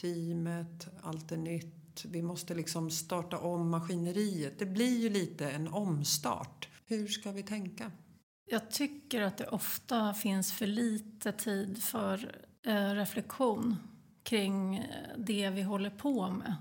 teamet, 0.01 0.89
allt 1.03 1.33
är 1.33 1.37
nytt. 1.37 2.05
Vi 2.05 2.23
måste 2.23 2.55
liksom 2.55 2.91
starta 2.91 3.39
om 3.39 3.71
maskineriet. 3.71 4.59
Det 4.59 4.67
blir 4.67 4.99
ju 4.99 5.09
lite 5.09 5.51
en 5.51 5.69
omstart. 5.69 6.69
Hur 6.87 7.09
ska 7.09 7.33
vi 7.33 7.43
tänka? 7.43 7.93
Jag 8.53 8.71
tycker 8.71 9.23
att 9.23 9.37
det 9.37 9.47
ofta 9.47 10.15
finns 10.15 10.53
för 10.53 10.67
lite 10.67 11.33
tid 11.33 11.83
för 11.83 12.41
eh, 12.67 12.91
reflektion 12.95 13.77
kring 14.23 14.77
eh, 14.77 14.85
det 15.17 15.51
vi 15.51 15.63
håller 15.63 15.91
på 15.91 16.31
med. 16.31 16.55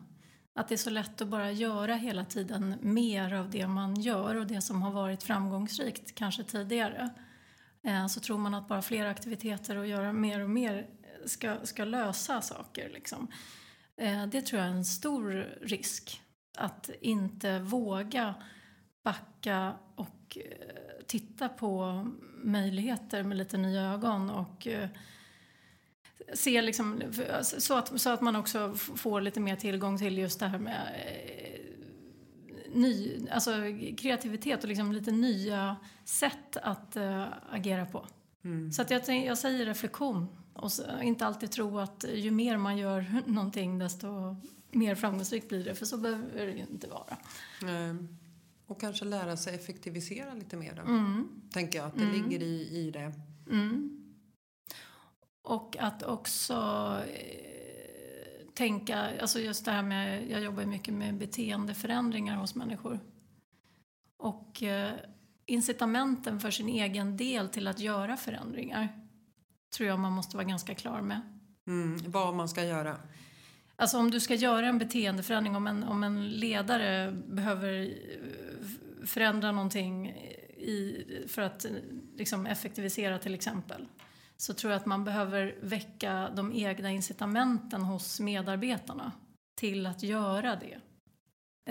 Att 0.56 0.68
det 0.68 0.76
är 0.76 0.78
så 0.78 0.90
lätt 0.90 1.22
att 1.22 1.28
bara 1.28 1.52
göra 1.52 1.96
hela 1.96 2.26
tiden 2.26 2.76
mer 2.82 3.34
av 3.34 3.50
det 3.50 3.68
man 3.68 3.96
gör 4.02 4.36
och 4.36 4.48
det 4.48 4.62
som 4.62 4.82
har 4.82 4.92
varit 4.92 5.24
framgångsrikt 5.24 6.16
kanske 6.16 6.44
tidigare. 6.44 7.10
Eh, 7.84 8.08
så 8.08 8.20
tror 8.20 8.38
man 8.38 8.54
att 8.54 8.68
bara 8.68 8.82
fler 8.82 9.06
aktiviteter 9.06 9.78
och 9.78 9.88
göra 9.88 10.14
mer 10.14 10.40
och 10.40 10.50
mer 10.50 10.88
ska, 11.26 11.56
ska 11.64 11.86
lösa 11.86 12.42
saker. 12.42 12.90
Liksom. 12.90 13.28
Eh, 13.98 14.26
det 14.26 14.42
tror 14.42 14.62
jag 14.62 14.70
är 14.70 14.74
en 14.74 14.86
stor 14.86 15.32
risk. 15.62 16.22
Att 16.58 16.90
inte 17.02 17.60
våga 17.60 18.36
backa 19.04 19.74
och 19.96 20.38
eh, 20.38 21.01
titta 21.12 21.50
på 21.50 22.06
möjligheter 22.44 23.24
med 23.24 23.38
lite 23.38 23.58
nya 23.58 23.82
ögon 23.82 24.30
och 24.30 24.68
eh, 24.68 24.90
se 26.34 26.62
liksom, 26.62 27.02
så, 27.42 27.78
att, 27.78 28.02
så 28.02 28.10
att 28.10 28.22
man 28.22 28.36
också 28.36 28.74
får 28.74 29.22
lite 29.22 29.40
mer 29.40 29.56
tillgång 29.56 29.98
till 29.98 30.18
just 30.18 30.40
det 30.40 30.48
här 30.48 30.60
med 30.60 30.82
eh, 31.06 31.60
ny, 32.74 33.28
alltså 33.32 33.52
kreativitet 33.98 34.64
och 34.64 34.70
liksom 34.70 34.92
lite 34.92 35.12
nya 35.12 35.76
sätt 36.06 36.58
att 36.58 36.98
uh, 36.98 37.26
agera 37.50 37.86
på. 37.86 38.08
Så 38.74 38.82
att 38.82 38.92
jag, 38.92 39.26
jag 39.26 39.38
säger 39.38 39.66
reflektion 39.66 40.28
och 40.54 40.72
inte 41.04 41.26
alltid 41.26 41.52
tro 41.52 41.80
att 41.80 42.06
ju 42.14 42.32
mer 42.32 42.58
man 42.58 42.78
gör 42.78 43.22
någonting 43.26 43.80
desto 43.80 44.36
mer 44.72 44.96
framgångsrikt 44.96 45.50
blir 45.50 45.66
det, 45.66 45.76
för 45.76 45.86
så 45.86 45.98
behöver 45.98 46.46
det 46.46 46.52
ju 46.52 46.66
inte 46.72 46.88
vara. 46.88 47.18
Ehm, 47.72 48.18
Och 48.72 48.80
kanske 48.80 49.06
lära 49.06 49.38
sig 49.38 49.56
effektivisera 49.56 50.34
lite 50.34 50.58
mer 50.58 50.76
då. 50.76 50.82
Tänker 51.54 51.80
jag 51.80 51.88
att 51.88 51.98
det 51.98 52.06
ligger 52.12 52.44
i, 52.44 52.78
i 52.78 52.92
det. 52.92 53.14
Och 55.42 55.78
att 55.80 56.04
också 56.04 56.54
eh, 57.08 58.48
tänka, 58.54 59.22
alltså 59.22 59.40
just 59.40 59.66
det 59.66 59.72
här 59.72 59.84
med, 59.84 60.30
jag 60.30 60.42
jobbar 60.42 60.66
mycket 60.66 60.94
med 60.94 61.18
beteendeförändringar 61.18 62.38
hos 62.38 62.56
människor. 62.56 63.00
Och 64.18 64.64
eh, 64.64 64.94
incitamenten 65.46 66.40
för 66.40 66.52
sin 66.52 66.70
egen 66.70 67.18
del 67.18 67.50
till 67.50 67.68
att 67.68 67.80
göra 67.80 68.18
förändringar 68.18 69.08
tror 69.78 69.90
jag 69.90 70.00
man 70.00 70.12
måste 70.14 70.38
vara 70.38 70.48
ganska 70.48 70.76
klar 70.76 71.02
med. 71.02 71.22
Mm, 71.68 72.12
vad 72.12 72.36
man 72.36 72.50
ska 72.50 72.64
göra. 72.64 72.98
Alltså 73.82 73.98
om 73.98 74.12
du 74.12 74.20
ska 74.20 74.36
göra 74.36 74.68
en 74.68 74.78
beteendeförändring, 74.78 75.56
om 75.56 75.68
en, 75.68 75.84
om 75.84 76.04
en 76.04 76.30
ledare 76.30 77.12
behöver 77.12 77.82
eh, 77.82 79.06
förändra 79.06 79.52
någonting 79.52 80.08
i, 80.58 81.06
för 81.28 81.42
att 81.42 81.66
eh, 81.66 81.72
liksom 82.18 82.46
effektivisera 82.46 83.20
till 83.20 83.34
exempel, 83.34 83.88
så 84.38 84.54
tror 84.54 84.74
jag 84.74 84.80
att 84.80 84.86
man 84.86 85.04
behöver 85.04 85.56
väcka 85.62 86.30
de 86.36 86.54
egna 86.54 86.92
incitamenten 86.92 87.82
hos 87.82 88.20
medarbetarna 88.20 89.12
till 89.56 89.86
att 89.86 90.04
göra 90.04 90.56
det. 90.56 90.80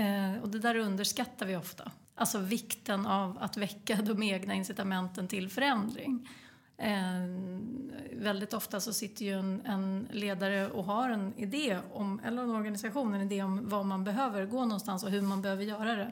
Eh, 0.03 0.43
och 0.43 0.49
det 0.49 0.59
där 0.59 0.77
underskattar 0.77 1.47
vi 1.47 1.57
ofta. 1.57 1.93
Alltså 2.15 2.39
vikten 2.39 3.07
av 3.07 3.39
att 3.41 3.57
väcka 3.57 3.97
de 3.97 4.23
egna 4.23 4.55
incitamenten 4.55 5.29
till 5.29 5.49
förändring. 5.49 6.29
Eh, 6.81 7.27
väldigt 8.13 8.53
ofta 8.53 8.81
så 8.81 8.93
sitter 8.93 9.25
ju 9.25 9.33
en, 9.33 9.63
en, 9.67 10.09
ledare 10.11 10.71
och 10.71 10.85
har 10.85 11.11
en 11.11 11.35
idé 11.37 11.79
om, 11.93 12.21
eller 12.25 12.43
en 12.43 12.51
organisation, 12.51 13.15
en 13.15 13.21
idé 13.21 13.43
om 13.43 13.69
var 13.69 13.85
man 13.85 14.05
behöver 14.05 14.47
gå 14.47 14.65
någonstans 14.65 15.05
och 15.05 15.11
hur 15.11 15.23
man 15.23 15.43
behöver 15.43 15.65
göra 15.65 15.97
det. 15.97 16.11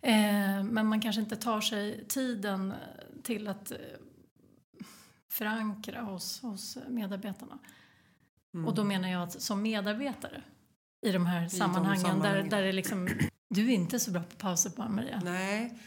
Eh, 0.00 0.62
men 0.62 0.86
man 0.86 1.00
kanske 1.00 1.20
inte 1.20 1.36
tar 1.36 1.60
sig 1.60 2.04
tiden 2.08 2.74
till 3.22 3.48
att 3.48 3.70
eh, 3.70 3.78
förankra 5.30 6.00
hos, 6.00 6.42
hos 6.42 6.78
medarbetarna. 6.88 7.58
Mm. 8.54 8.66
Och 8.66 8.74
då 8.74 8.84
menar 8.84 9.08
jag 9.08 9.22
att 9.22 9.42
som 9.42 9.62
medarbetare 9.62 10.42
i 11.06 11.12
de 11.12 11.26
här 11.26 11.42
de 11.42 11.50
sammanhangen, 11.50 12.00
sammanhangen. 12.00 12.50
Där, 12.50 12.56
där 12.56 12.62
det 12.62 12.72
liksom, 12.72 13.08
du 13.48 13.68
är 13.70 13.74
inte 13.74 14.00
så 14.00 14.10
bra 14.10 14.22
på 14.22 14.36
pauser 14.36 14.72
bara 14.76 14.88
Maria 14.88 15.20
Nej, 15.24 15.78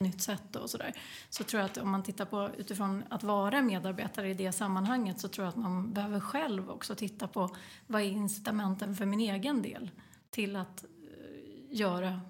nytt 0.00 0.20
sätt 0.20 0.56
och 0.56 0.70
sådär. 0.70 0.92
Så 1.30 1.44
tror 1.44 1.60
jag 1.60 1.70
att 1.70 1.76
om 1.76 1.90
man 1.90 2.02
tittar 2.02 2.24
på 2.24 2.50
utifrån 2.56 3.04
att 3.10 3.22
vara 3.22 3.62
medarbetare 3.62 4.30
i 4.30 4.34
det 4.34 4.52
sammanhanget 4.52 5.20
så 5.20 5.28
tror 5.28 5.44
jag 5.44 5.48
att 5.48 5.56
man 5.56 5.92
behöver 5.92 6.20
själv 6.20 6.70
också 6.70 6.94
titta 6.94 7.28
på 7.28 7.56
vad 7.86 8.02
är 8.02 8.06
incitamenten 8.06 8.96
för 8.96 9.06
min 9.06 9.20
egen 9.20 9.62
del 9.62 9.90
till 10.30 10.56
att 10.56 10.84
eh, 10.84 11.76
göra 11.76 12.20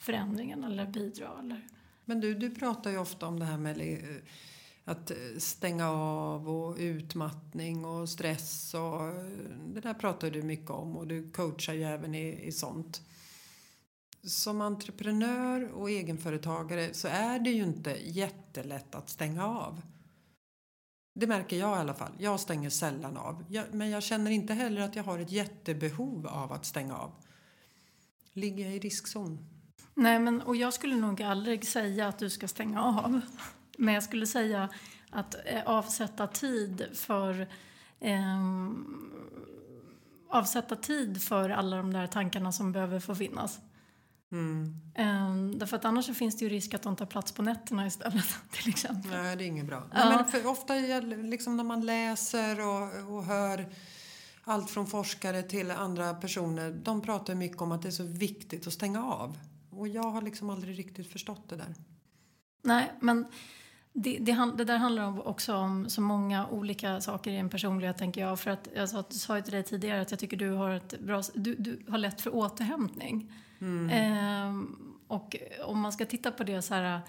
förändringen 0.00 0.64
eller 0.64 0.86
bidra 0.86 1.28
eller 1.40 1.68
men 2.04 2.20
du, 2.20 2.34
du 2.34 2.50
pratar 2.50 2.90
ju 2.90 2.98
ofta 2.98 3.26
om 3.26 3.38
det 3.38 3.44
här 3.44 3.58
med 3.58 3.80
eh, 3.80 4.16
att 4.84 5.10
eh, 5.10 5.16
stänga 5.38 5.90
av 5.90 6.48
och 6.48 6.76
utmattning 6.78 7.84
och 7.84 8.08
stress 8.08 8.74
och 8.74 9.00
det 9.66 9.80
där 9.80 9.94
pratar 9.94 10.30
du 10.30 10.42
mycket 10.42 10.70
om 10.70 10.96
och 10.96 11.06
du 11.06 11.30
coachar 11.30 11.74
ju 11.74 11.84
även 11.84 12.14
i, 12.14 12.46
i 12.46 12.52
sånt 12.52 13.02
som 14.26 14.60
entreprenör 14.60 15.72
och 15.72 15.90
egenföretagare 15.90 16.94
så 16.94 17.08
är 17.08 17.38
det 17.38 17.50
ju 17.50 17.62
inte 17.62 17.90
jättelätt 17.90 18.94
att 18.94 19.10
stänga 19.10 19.46
av. 19.46 19.82
Det 21.14 21.26
märker 21.26 21.56
jag 21.56 21.76
i 21.76 21.80
alla 21.80 21.94
fall. 21.94 22.12
Jag 22.18 22.40
stänger 22.40 22.70
sällan 22.70 23.16
av. 23.16 23.44
Jag, 23.48 23.74
men 23.74 23.90
jag 23.90 24.02
känner 24.02 24.30
inte 24.30 24.54
heller 24.54 24.82
att 24.82 24.96
jag 24.96 25.04
har 25.04 25.18
ett 25.18 25.32
jättebehov 25.32 26.26
av 26.26 26.52
att 26.52 26.64
stänga 26.64 26.96
av. 26.96 27.12
Ligger 28.32 28.64
jag 28.64 28.74
i 28.74 28.78
riskzon? 28.78 29.38
Nej, 29.94 30.18
men, 30.18 30.42
och 30.42 30.56
jag 30.56 30.74
skulle 30.74 30.96
nog 30.96 31.22
aldrig 31.22 31.66
säga 31.66 32.08
att 32.08 32.18
du 32.18 32.30
ska 32.30 32.48
stänga 32.48 32.82
av. 32.82 33.20
Men 33.78 33.94
jag 33.94 34.02
skulle 34.02 34.26
säga 34.26 34.68
att 35.10 35.34
eh, 35.44 35.62
avsätta 35.66 36.26
tid 36.26 36.86
för 36.94 37.48
eh, 38.00 38.70
avsätta 40.28 40.76
tid 40.76 41.22
för 41.22 41.50
alla 41.50 41.76
de 41.76 41.92
där 41.92 42.06
tankarna 42.06 42.52
som 42.52 42.72
behöver 42.72 43.00
få 43.00 43.14
finnas. 43.14 43.60
Mm. 44.32 44.74
Um, 44.98 45.58
därför 45.58 45.76
att 45.76 45.84
annars 45.84 46.16
finns 46.16 46.36
det 46.36 46.44
ju 46.44 46.48
risk 46.48 46.74
att 46.74 46.82
de 46.82 46.96
tar 46.96 47.06
plats 47.06 47.32
på 47.32 47.42
nätterna 47.42 47.86
istället 47.86 48.24
till 48.50 48.68
exempel. 48.68 49.10
Nej, 49.10 49.36
det 49.36 49.44
är 49.44 49.46
inget 49.46 49.66
bra. 49.66 49.82
Ja. 49.92 50.08
Nej, 50.08 50.24
men 50.32 50.46
ofta 50.46 50.74
liksom 51.16 51.56
när 51.56 51.64
man 51.64 51.86
läser 51.86 52.60
och, 52.68 53.14
och 53.16 53.24
hör 53.24 53.68
allt 54.44 54.70
från 54.70 54.86
forskare 54.86 55.42
till 55.42 55.70
andra 55.70 56.14
personer. 56.14 56.70
De 56.70 57.00
pratar 57.00 57.34
mycket 57.34 57.60
om 57.62 57.72
att 57.72 57.82
det 57.82 57.88
är 57.88 57.92
så 57.92 58.04
viktigt 58.04 58.66
att 58.66 58.72
stänga 58.72 59.04
av. 59.04 59.38
Och 59.70 59.88
jag 59.88 60.02
har 60.10 60.22
liksom 60.22 60.50
aldrig 60.50 60.78
riktigt 60.78 61.12
förstått 61.12 61.48
det 61.48 61.56
där. 61.56 61.74
Nej, 62.62 62.92
men 63.00 63.26
det, 63.92 64.18
det, 64.20 64.52
det 64.56 64.64
där 64.64 64.76
handlar 64.78 65.02
om- 65.02 65.20
också 65.20 65.54
om 65.54 65.88
så 65.90 66.00
många 66.00 66.46
olika 66.46 67.00
saker 67.00 67.30
i 67.30 67.36
en 67.36 67.48
personlighet 67.48 67.98
tänker 67.98 68.20
jag. 68.20 68.40
För 68.40 68.50
att 68.50 68.68
jag 68.74 68.88
sa, 68.88 69.04
sa 69.10 69.36
ju 69.36 69.42
till 69.42 69.52
dig 69.52 69.62
tidigare 69.62 70.00
att 70.02 70.10
jag 70.10 70.20
tycker 70.20 70.36
du 70.36 70.50
har 70.50 70.70
ett 70.70 71.00
bra, 71.00 71.22
du, 71.34 71.54
du 71.54 71.84
har 71.88 71.98
lätt 71.98 72.20
för 72.20 72.34
återhämtning. 72.34 73.32
Mm. 73.62 73.90
Ehm, 73.90 74.76
och 75.06 75.36
om 75.64 75.80
man 75.80 75.92
ska 75.92 76.06
titta 76.06 76.30
på 76.30 76.44
det 76.44 76.62
så 76.62 76.74
här. 76.74 77.00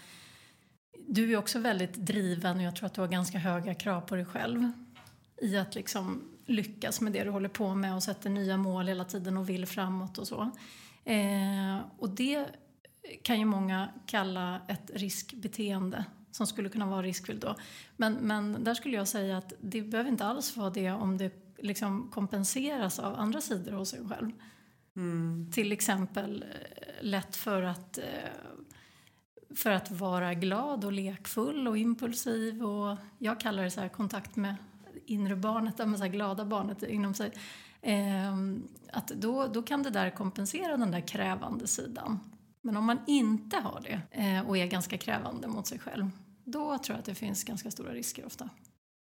Du 1.08 1.34
är 1.34 1.38
också 1.38 1.60
väldigt 1.60 1.94
driven 1.94 2.58
och 2.58 2.64
jag 2.64 2.76
tror 2.76 2.86
att 2.88 2.94
du 2.94 3.02
har 3.02 3.08
ganska 3.08 3.38
höga 3.38 3.74
krav 3.76 4.02
på 4.02 4.16
dig 4.16 4.26
själv. 4.26 4.72
I 5.42 5.58
att 5.58 5.76
liksom 5.76 6.22
lyckas 6.46 7.02
med 7.02 7.14
det 7.14 7.24
du 7.24 7.30
håller 7.30 7.50
på 7.50 7.76
med 7.76 7.96
och 7.96 8.04
sätter 8.04 8.30
nya 8.30 8.58
mål 8.58 8.88
hela 8.88 9.06
tiden 9.06 9.38
och 9.38 9.50
vill 9.50 9.66
framåt 9.66 10.18
och 10.18 10.28
så. 10.28 10.52
Eh, 11.06 11.80
och 11.98 12.10
det 12.10 12.46
kan 13.24 13.40
ju 13.40 13.46
många 13.46 13.90
kalla 14.06 14.62
ett 14.68 14.92
riskbeteende 14.94 16.06
som 16.32 16.48
skulle 16.48 16.70
kunna 16.70 16.86
vara 16.86 17.02
riskfyllt 17.02 17.42
då. 17.42 17.56
Men, 17.98 18.14
men 18.14 18.64
där 18.64 18.74
skulle 18.74 18.98
jag 18.98 19.08
säga 19.08 19.38
att 19.38 19.54
det 19.62 19.82
behöver 19.82 20.10
inte 20.10 20.26
alls 20.26 20.58
vara 20.58 20.70
det 20.70 20.92
om 20.92 21.18
det 21.18 21.32
liksom 21.58 22.10
kompenseras 22.12 23.00
av 23.00 23.20
andra 23.20 23.42
sidor 23.42 23.72
hos 23.72 23.94
en 23.94 24.10
själv. 24.10 24.32
Till 25.52 25.72
exempel 25.72 26.44
eh, 26.44 27.06
lätt 27.06 27.36
för 27.36 27.64
att, 27.64 27.98
eh, 27.98 28.04
för 29.56 29.72
att 29.72 29.92
vara 29.92 30.34
glad 30.34 30.86
och 30.86 30.92
lekfull 30.92 31.68
och 31.68 31.78
impulsiv 31.78 32.64
och 32.64 32.98
jag 33.18 33.40
kallar 33.40 33.64
det 33.64 33.72
så 33.72 33.82
här 33.82 33.90
kontakt 33.90 34.36
med 34.36 34.56
inre 35.06 35.36
barnet, 35.36 35.78
det 35.78 35.84
här 35.84 36.08
glada 36.08 36.46
barnet 36.46 36.84
inom 36.84 37.14
sig. 37.14 37.32
Ehm, 37.82 38.68
att 38.92 39.08
då, 39.08 39.48
då 39.48 39.64
kan 39.64 39.84
det 39.84 39.90
där 39.90 40.10
kompensera 40.10 40.78
den 40.78 40.92
där 40.92 41.08
krävande 41.08 41.68
sidan. 41.68 42.20
Men 42.62 42.78
om 42.78 42.86
man 42.86 43.00
inte 43.08 43.58
har 43.58 43.82
det 43.84 44.22
eh, 44.22 44.48
och 44.48 44.58
är 44.58 44.68
ganska 44.68 44.98
krävande 44.98 45.48
mot 45.48 45.68
sig 45.68 45.80
själv, 45.80 46.10
då 46.44 46.78
tror 46.78 46.96
jag 46.96 47.00
att 47.00 47.06
det 47.06 47.16
finns 47.16 47.44
ganska 47.44 47.72
stora 47.72 47.94
risker 47.94 48.26
ofta. 48.26 48.50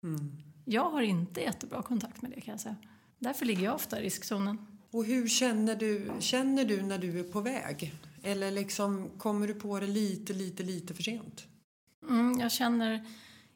Mm. 0.03 0.37
Jag 0.65 0.91
har 0.91 1.03
inte 1.03 1.41
jättebra 1.41 1.83
kontakt 1.83 2.23
med 2.23 2.31
det 2.31 2.41
kan 2.41 2.53
jag 2.53 2.61
säga. 2.61 2.77
Därför 3.19 3.47
ligger 3.47 3.65
jag 3.65 3.75
ofta 3.75 4.01
i 4.01 4.03
riskzonen. 4.03 4.78
Och 4.91 5.05
hur 5.05 5.29
känner 5.29 5.77
du, 5.77 6.11
känner 6.21 6.65
du 6.65 6.83
när 6.83 6.99
du 6.99 7.21
är 7.21 7.25
på 7.25 7.41
väg? 7.41 7.95
Eller 8.23 8.51
liksom 8.51 9.11
kommer 9.19 9.47
du 9.47 9.55
på 9.55 9.81
det 9.81 9.87
lite, 9.87 10.33
lite, 10.33 10.63
lite 10.63 10.95
för 10.95 11.03
sent? 11.03 11.47
Mm, 12.09 12.41
jag, 12.41 12.53
känner, 12.53 13.07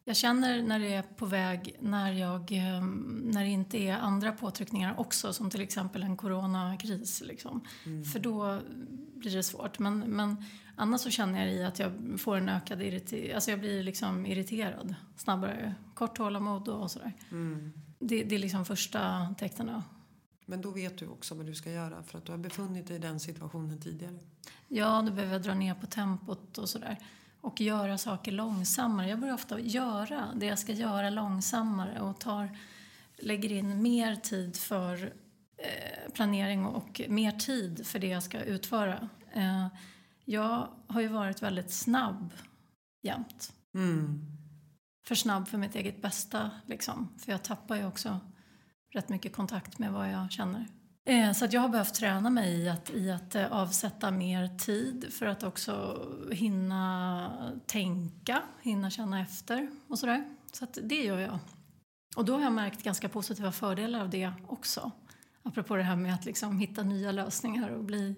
jag 0.05 0.17
känner 0.17 0.63
när 0.63 0.79
det 0.79 0.95
är 0.95 1.03
på 1.03 1.27
väg, 1.27 1.77
när, 1.81 2.13
jag, 2.13 2.53
eh, 2.53 2.85
när 3.23 3.45
det 3.45 3.51
inte 3.51 3.79
är 3.79 3.97
andra 3.97 4.33
påtryckningar 4.33 5.01
också, 5.01 5.33
som 5.33 5.51
till 5.51 5.61
exempel 5.61 6.03
en 6.03 6.17
coronakris. 6.17 7.23
Liksom. 7.27 7.61
För 8.13 8.19
då 8.19 8.61
blir 9.15 9.37
det 9.37 9.43
svårt. 9.43 9.79
Men, 9.79 9.99
men 9.99 10.45
annars 10.77 11.01
så 11.01 11.11
känner 11.11 11.47
jag 11.47 11.55
i 11.55 11.65
att 11.65 11.79
jag 11.79 11.93
får 12.19 12.37
en 12.37 12.49
ökad 12.49 12.83
irriterad, 12.83 13.35
alltså 13.35 13.51
jag 13.51 13.61
blir 13.61 13.83
liksom 13.83 14.27
irriterad 14.27 14.95
snabbare. 15.17 15.75
Kort 15.95 16.17
tålamod 16.17 16.69
och 16.69 16.91
sådär. 16.91 17.13
Det, 17.99 18.23
det 18.23 18.35
är 18.35 18.39
liksom 18.39 18.65
första 18.65 19.35
tecknen. 19.39 19.83
Men 20.47 20.61
då 20.61 20.71
vet 20.71 20.99
du 20.99 21.07
också 21.07 21.35
vad 21.35 21.47
du 21.47 21.55
ska 21.55 21.71
göra 21.71 22.03
för 22.03 22.19
att 22.19 22.25
du 22.25 22.33
har 22.33 22.39
befunnit 22.39 22.87
dig 22.87 22.97
i 22.97 22.99
den 22.99 23.21
situationen 23.21 23.81
tidigare. 23.81 24.19
Ja, 24.69 25.03
då 25.07 25.13
behöver 25.13 25.33
jag 25.33 25.43
dra 25.43 25.55
ner 25.55 25.75
på 25.75 25.87
tempot 25.87 26.59
och 26.59 26.69
sådär. 26.69 26.99
Och 27.41 27.61
göra 27.61 27.99
saker 27.99 28.33
långsammare. 28.33 29.09
Jag 29.09 29.21
börjar 29.21 29.35
ofta 29.35 29.61
göra 29.61 30.29
det 30.35 30.47
jag 30.47 30.59
ska 30.59 30.73
göra 30.73 31.11
långsammare 31.11 32.01
och 32.01 32.21
tar, 32.21 32.59
lägger 33.17 33.53
in 33.53 33.83
mer 33.83 34.17
tid 34.17 34.57
för 34.57 35.13
eh, 35.57 36.13
planering 36.13 36.67
och 36.67 37.01
mer 37.09 37.33
tid 37.33 37.87
för 37.87 37.99
det 37.99 38.07
jag 38.07 38.23
ska 38.23 38.41
utföra. 38.41 39.09
Eh, 39.33 39.67
jag 40.25 40.69
har 40.87 41.01
ju 41.01 41.09
varit 41.09 41.43
väldigt 41.43 41.71
snabb 41.71 42.33
jämt. 43.03 43.53
Mm. 43.75 44.21
För 45.05 45.15
snabb 45.15 45.49
för 45.49 45.59
mitt 45.59 45.75
eget 45.75 46.03
bästa 46.03 46.51
liksom. 46.67 47.09
För 47.19 47.33
jag 47.33 47.43
tappar 47.43 47.77
ju 47.77 47.87
också 47.87 48.21
rätt 48.93 49.09
mycket 49.09 49.33
kontakt 49.33 49.79
med 49.79 49.93
vad 49.93 50.11
jag 50.11 50.33
känner. 50.33 50.67
Eh, 51.05 51.33
så 51.33 51.45
att 51.45 51.53
jag 51.53 51.61
har 51.61 51.69
behövt 51.69 51.95
träna 51.95 52.31
mig 52.31 52.61
i 52.61 52.69
att, 52.69 52.91
i 52.91 53.11
att 53.11 53.35
eh, 53.35 53.53
avsätta 53.53 54.11
mer 54.11 54.59
tid 54.59 55.13
för 55.13 55.27
att 55.27 55.43
också 55.43 56.07
hinna 56.33 57.53
tänka, 57.67 58.43
hinna 58.63 58.91
känna 58.91 59.21
efter 59.21 59.71
och 59.89 59.99
sådär. 59.99 60.25
Så 60.53 60.65
att 60.65 60.79
det 60.83 61.03
gör 61.05 61.19
jag. 61.19 61.39
Och 62.17 62.25
då 62.25 62.35
har 62.35 62.41
jag 62.41 62.53
märkt 62.53 62.83
ganska 62.83 63.09
positiva 63.09 63.53
fördelar 63.53 64.01
av 64.01 64.11
det 64.11 64.33
också. 64.47 64.91
Apropå 65.43 65.77
det 65.77 65.83
här 65.83 65.97
med 65.97 66.15
att 66.15 66.25
liksom 66.25 66.59
hitta 66.59 66.83
nya 66.83 67.13
lösningar 67.13 67.69
och 67.71 67.85
bli 67.85 68.15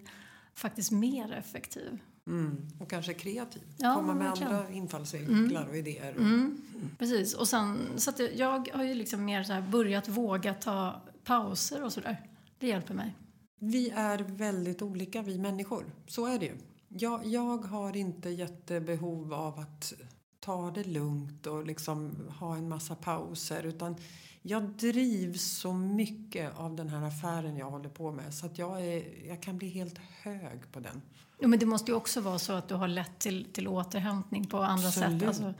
faktiskt 0.54 0.90
mer 0.90 1.32
effektiv. 1.32 1.98
Mm. 2.26 2.66
Och 2.80 2.90
kanske 2.90 3.14
kreativ. 3.14 3.62
Ja, 3.78 3.94
Komma 3.94 4.14
med 4.14 4.26
verkligen. 4.26 4.52
andra 4.54 4.70
infallsvinklar 4.70 5.66
och 5.68 5.76
idéer. 5.76 6.12
Mm, 6.12 6.60
precis. 6.98 7.34
Och 7.34 7.48
sen, 7.48 7.78
så 7.96 8.10
att 8.10 8.20
jag- 8.36 8.68
har 8.72 8.84
ju 8.84 8.94
liksom 8.94 9.24
mer 9.24 9.42
så 9.44 9.52
här 9.52 9.62
börjat 9.62 10.08
våga 10.08 10.54
ta 10.54 11.02
pauser 11.24 11.84
och 11.84 11.92
sådär. 11.92 12.30
Det 12.58 12.66
hjälper 12.66 12.94
mig. 12.94 13.14
Vi 13.58 13.90
är 13.90 14.18
väldigt 14.18 14.82
olika, 14.82 15.22
vi 15.22 15.38
människor. 15.38 15.84
Så 16.06 16.26
är 16.26 16.38
det 16.38 16.46
ju. 16.46 16.52
Jag, 16.88 17.26
jag 17.26 17.58
har 17.58 17.96
inte 17.96 18.28
jättebehov 18.30 19.34
av 19.34 19.58
att 19.58 19.92
ta 20.40 20.70
det 20.70 20.84
lugnt 20.84 21.46
och 21.46 21.66
liksom 21.66 22.16
ha 22.38 22.56
en 22.56 22.68
massa 22.68 22.94
pauser. 22.94 23.62
Utan 23.66 23.96
jag 24.42 24.62
drivs 24.62 25.42
så 25.58 25.72
mycket 25.72 26.58
av 26.58 26.76
den 26.76 26.88
här 26.88 27.02
affären 27.06 27.56
jag 27.56 27.70
håller 27.70 27.88
på 27.88 28.12
med. 28.12 28.34
Så 28.34 28.46
att 28.46 28.58
jag, 28.58 28.86
är, 28.86 29.26
jag 29.28 29.42
kan 29.42 29.58
bli 29.58 29.68
helt 29.68 29.98
hög 29.98 30.72
på 30.72 30.80
den. 30.80 31.02
Jo, 31.40 31.48
men 31.48 31.58
det 31.58 31.66
måste 31.66 31.90
ju 31.90 31.96
också 31.96 32.20
vara 32.20 32.38
så 32.38 32.52
att 32.52 32.68
du 32.68 32.74
har 32.74 32.88
lätt 32.88 33.18
till, 33.18 33.52
till 33.52 33.68
återhämtning 33.68 34.46
på 34.46 34.58
andra 34.58 34.88
Absolut. 34.88 35.20
sätt. 35.20 35.28
Alltså, 35.28 35.54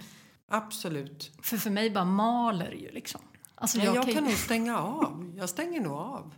Absolut. 0.49 1.33
för 1.43 1.57
för 1.57 1.71
mig 1.71 1.91
bara 1.91 2.05
maler 2.05 2.73
ju 2.73 2.91
liksom. 2.91 3.21
Alltså, 3.55 3.79
Nej, 3.79 3.87
jag 3.87 4.09
ju- 4.09 4.15
kan 4.15 4.25
nog 4.25 4.33
stänga 4.33 4.79
av. 4.79 5.33
Jag 5.37 5.49
stänger 5.49 5.81
nog 5.81 5.93
av. 5.93 6.35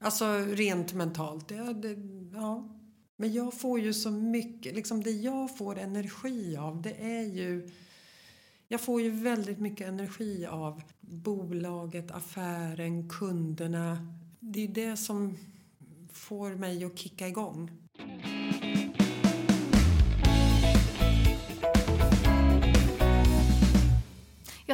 Alltså 0.00 0.24
rent 0.38 0.92
mentalt. 0.92 1.48
Det, 1.48 1.72
det, 1.72 1.96
ja. 2.34 2.68
Men 3.16 3.32
jag 3.32 3.60
får 3.60 3.80
ju 3.80 3.94
så 3.94 4.10
mycket, 4.10 4.74
liksom 4.74 5.02
det 5.02 5.10
jag 5.10 5.56
får 5.58 5.78
energi 5.78 6.56
av 6.56 6.82
det 6.82 6.94
är 7.04 7.22
ju 7.22 7.70
jag 8.68 8.80
får 8.80 9.00
ju 9.02 9.10
väldigt 9.10 9.58
mycket 9.58 9.88
energi 9.88 10.46
av 10.46 10.82
bolaget, 11.00 12.10
affären, 12.10 13.08
kunderna. 13.08 13.98
Det 14.40 14.64
är 14.64 14.68
det 14.68 14.96
som 14.96 15.36
får 16.12 16.54
mig 16.54 16.84
att 16.84 16.98
kicka 16.98 17.28
igång. 17.28 17.70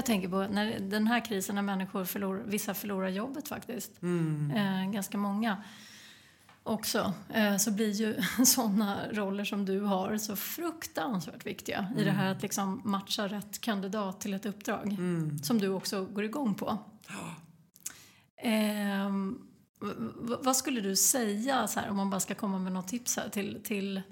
Jag 0.01 0.07
tänker 0.07 0.29
på 0.29 0.47
när 0.51 0.79
den 0.81 1.07
här 1.07 1.25
krisen 1.25 1.55
när 1.55 1.63
människor 1.63 2.05
förlorar, 2.05 2.43
vissa 2.47 2.75
förlorar 2.75 3.09
jobbet 3.09 3.49
faktiskt. 3.49 4.03
Eh, 4.57 4.91
ganska 4.93 5.19
många 5.19 5.63
också. 6.63 7.13
Eh, 7.29 7.57
så 7.57 7.71
blir 7.71 7.91
ju 7.91 8.17
sådana 8.45 8.99
roller 9.13 9.45
som 9.45 9.65
du 9.67 9.81
har 9.81 10.19
så 10.19 10.37
fruktansvärt 10.37 11.47
viktiga 11.47 11.93
i 11.99 12.05
det 12.05 12.11
här 12.11 12.31
att 12.33 12.43
liksom 12.43 12.81
matcha 12.85 13.29
rätt 13.29 13.61
kandidat 13.61 14.21
till 14.21 14.35
ett 14.35 14.47
uppdrag. 14.47 14.97
Som 15.43 15.59
du 15.59 15.69
också 15.69 16.05
går 16.07 16.25
igång 16.25 16.55
på. 16.55 16.79
V- 19.83 20.37
vad 20.41 20.57
skulle 20.57 20.81
du 20.81 20.97
säga, 20.97 21.67
så 21.67 21.81
här, 21.81 21.91
om 21.91 21.97
man 21.97 22.11
bara 22.11 22.21
ska 22.21 22.35
komma 22.35 22.59
med 22.59 22.73
något 22.73 22.89
tips 22.89 23.17
här, 23.17 23.29
till, 23.29 23.61
till 23.65 24.03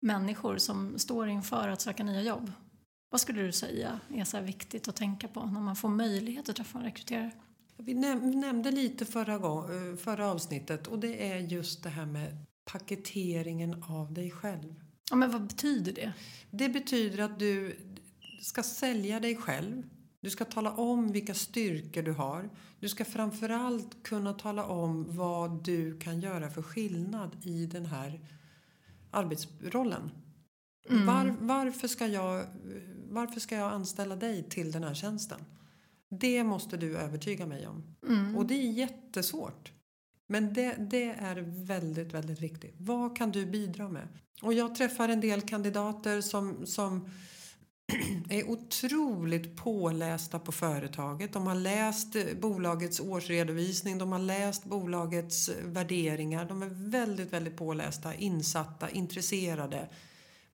människor 0.00 0.58
som 0.58 0.98
står 0.98 1.28
inför 1.28 1.68
att 1.68 1.80
söka 1.80 2.04
nya 2.04 2.22
jobb? 2.22 2.52
Vad 3.10 3.20
skulle 3.20 3.42
du 3.42 3.52
säga 3.52 4.00
är 4.14 4.24
så 4.24 4.40
viktigt 4.40 4.88
att 4.88 4.96
tänka 4.96 5.28
på 5.28 5.46
när 5.46 5.60
man 5.60 5.76
får 5.76 5.88
möjlighet 5.88 6.48
att 6.48 6.56
träffa 6.56 6.78
en 6.78 6.84
rekryterare? 6.84 7.30
Vi 7.76 7.94
näm- 7.94 8.34
nämnde 8.36 8.70
lite 8.70 9.04
förra, 9.04 9.38
gång, 9.38 9.64
eh, 9.64 9.96
förra 9.96 10.30
avsnittet 10.30 10.86
och 10.86 10.98
det 10.98 11.30
är 11.30 11.38
just 11.38 11.82
det 11.82 11.88
här 11.88 12.06
med 12.06 12.44
paketeringen 12.64 13.82
av 13.88 14.12
dig 14.12 14.30
själv. 14.30 14.74
Ja, 15.10 15.16
men 15.16 15.30
vad 15.30 15.46
betyder 15.46 15.92
det? 15.92 16.12
Det 16.50 16.68
betyder 16.68 17.18
att 17.24 17.38
du 17.38 17.76
ska 18.42 18.62
sälja 18.62 19.20
dig 19.20 19.36
själv. 19.36 19.82
Du 20.20 20.30
ska 20.30 20.44
tala 20.44 20.72
om 20.72 21.12
vilka 21.12 21.34
styrkor 21.34 22.02
du 22.02 22.12
har. 22.12 22.50
Du 22.80 22.88
ska 22.88 23.04
framförallt 23.04 24.02
kunna 24.02 24.32
tala 24.32 24.64
om 24.64 25.16
vad 25.16 25.64
du 25.64 25.98
kan 25.98 26.20
göra 26.20 26.50
för 26.50 26.62
skillnad 26.62 27.36
i 27.42 27.66
den 27.66 27.86
här 27.86 28.20
arbetsrollen. 29.10 30.10
Mm. 30.90 31.06
Var, 31.06 31.36
varför, 31.40 31.88
ska 31.88 32.06
jag, 32.06 32.46
varför 33.08 33.40
ska 33.40 33.56
jag 33.56 33.72
anställa 33.72 34.16
dig 34.16 34.48
till 34.48 34.72
den 34.72 34.84
här 34.84 34.94
tjänsten? 34.94 35.40
Det 36.10 36.44
måste 36.44 36.76
du 36.76 36.96
övertyga 36.96 37.46
mig 37.46 37.66
om. 37.66 37.96
Mm. 38.08 38.36
Och 38.36 38.46
det 38.46 38.54
är 38.54 38.72
jättesvårt. 38.72 39.72
Men 40.26 40.54
det, 40.54 40.74
det 40.90 41.10
är 41.10 41.64
väldigt, 41.66 42.14
väldigt 42.14 42.40
viktigt. 42.40 42.74
Vad 42.78 43.16
kan 43.16 43.30
du 43.30 43.46
bidra 43.46 43.88
med? 43.88 44.08
Och 44.42 44.54
jag 44.54 44.74
träffar 44.74 45.08
en 45.08 45.20
del 45.20 45.40
kandidater 45.40 46.20
som, 46.20 46.66
som 46.66 47.10
är 48.30 48.50
otroligt 48.50 49.56
pålästa 49.56 50.38
på 50.38 50.52
företaget. 50.52 51.32
De 51.32 51.46
har 51.46 51.54
läst 51.54 52.16
bolagets 52.40 53.00
årsredovisning, 53.00 53.98
de 53.98 54.12
har 54.12 54.18
läst 54.18 54.64
bolagets 54.64 55.50
värderingar. 55.64 56.44
De 56.44 56.62
är 56.62 56.90
väldigt, 56.90 57.32
väldigt 57.32 57.56
pålästa, 57.56 58.14
insatta, 58.14 58.90
intresserade, 58.90 59.88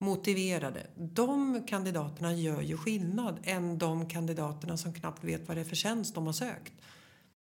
motiverade. 0.05 0.87
De 0.97 1.63
kandidaterna 1.67 2.35
gör 2.35 2.63
ju 2.63 2.77
skillnad 2.77 3.39
än 3.43 3.79
de 3.79 4.09
kandidaterna 4.09 4.77
som 4.77 4.95
knappt 4.95 5.25
vet 5.25 5.49
vad 5.49 5.57
det 5.57 5.61
är 5.61 5.65
för 5.65 5.77
tjänst 5.77 6.15
de 6.15 6.27
har 6.27 6.33
sökt. 6.33 6.73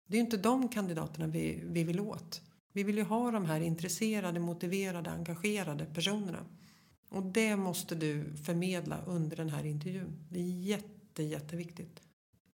Det 0.08 0.18
är 0.18 0.22
inte 0.22 0.38
de 0.38 0.70
kandidaterna 0.70 1.28
vi, 1.28 1.64
vi 1.66 1.84
vill 1.84 2.00
åt. 2.00 2.42
Vi 2.74 2.84
vill 2.84 2.98
ju 2.98 3.04
ha 3.04 3.32
de 3.32 3.46
här 3.46 3.62
intresserade, 3.62 4.40
motiverade, 4.40 5.12
engagerade 5.12 5.86
personerna. 5.86 6.46
Och 7.10 7.24
det 7.24 7.56
måste 7.56 7.96
du 7.96 8.36
förmedla 8.46 8.98
under 9.06 9.38
den 9.38 9.50
här 9.50 9.66
intervjun. 9.66 10.26
Det 10.30 10.40
är 10.40 10.44
jätte, 10.44 11.24
jätteviktigt. 11.24 12.02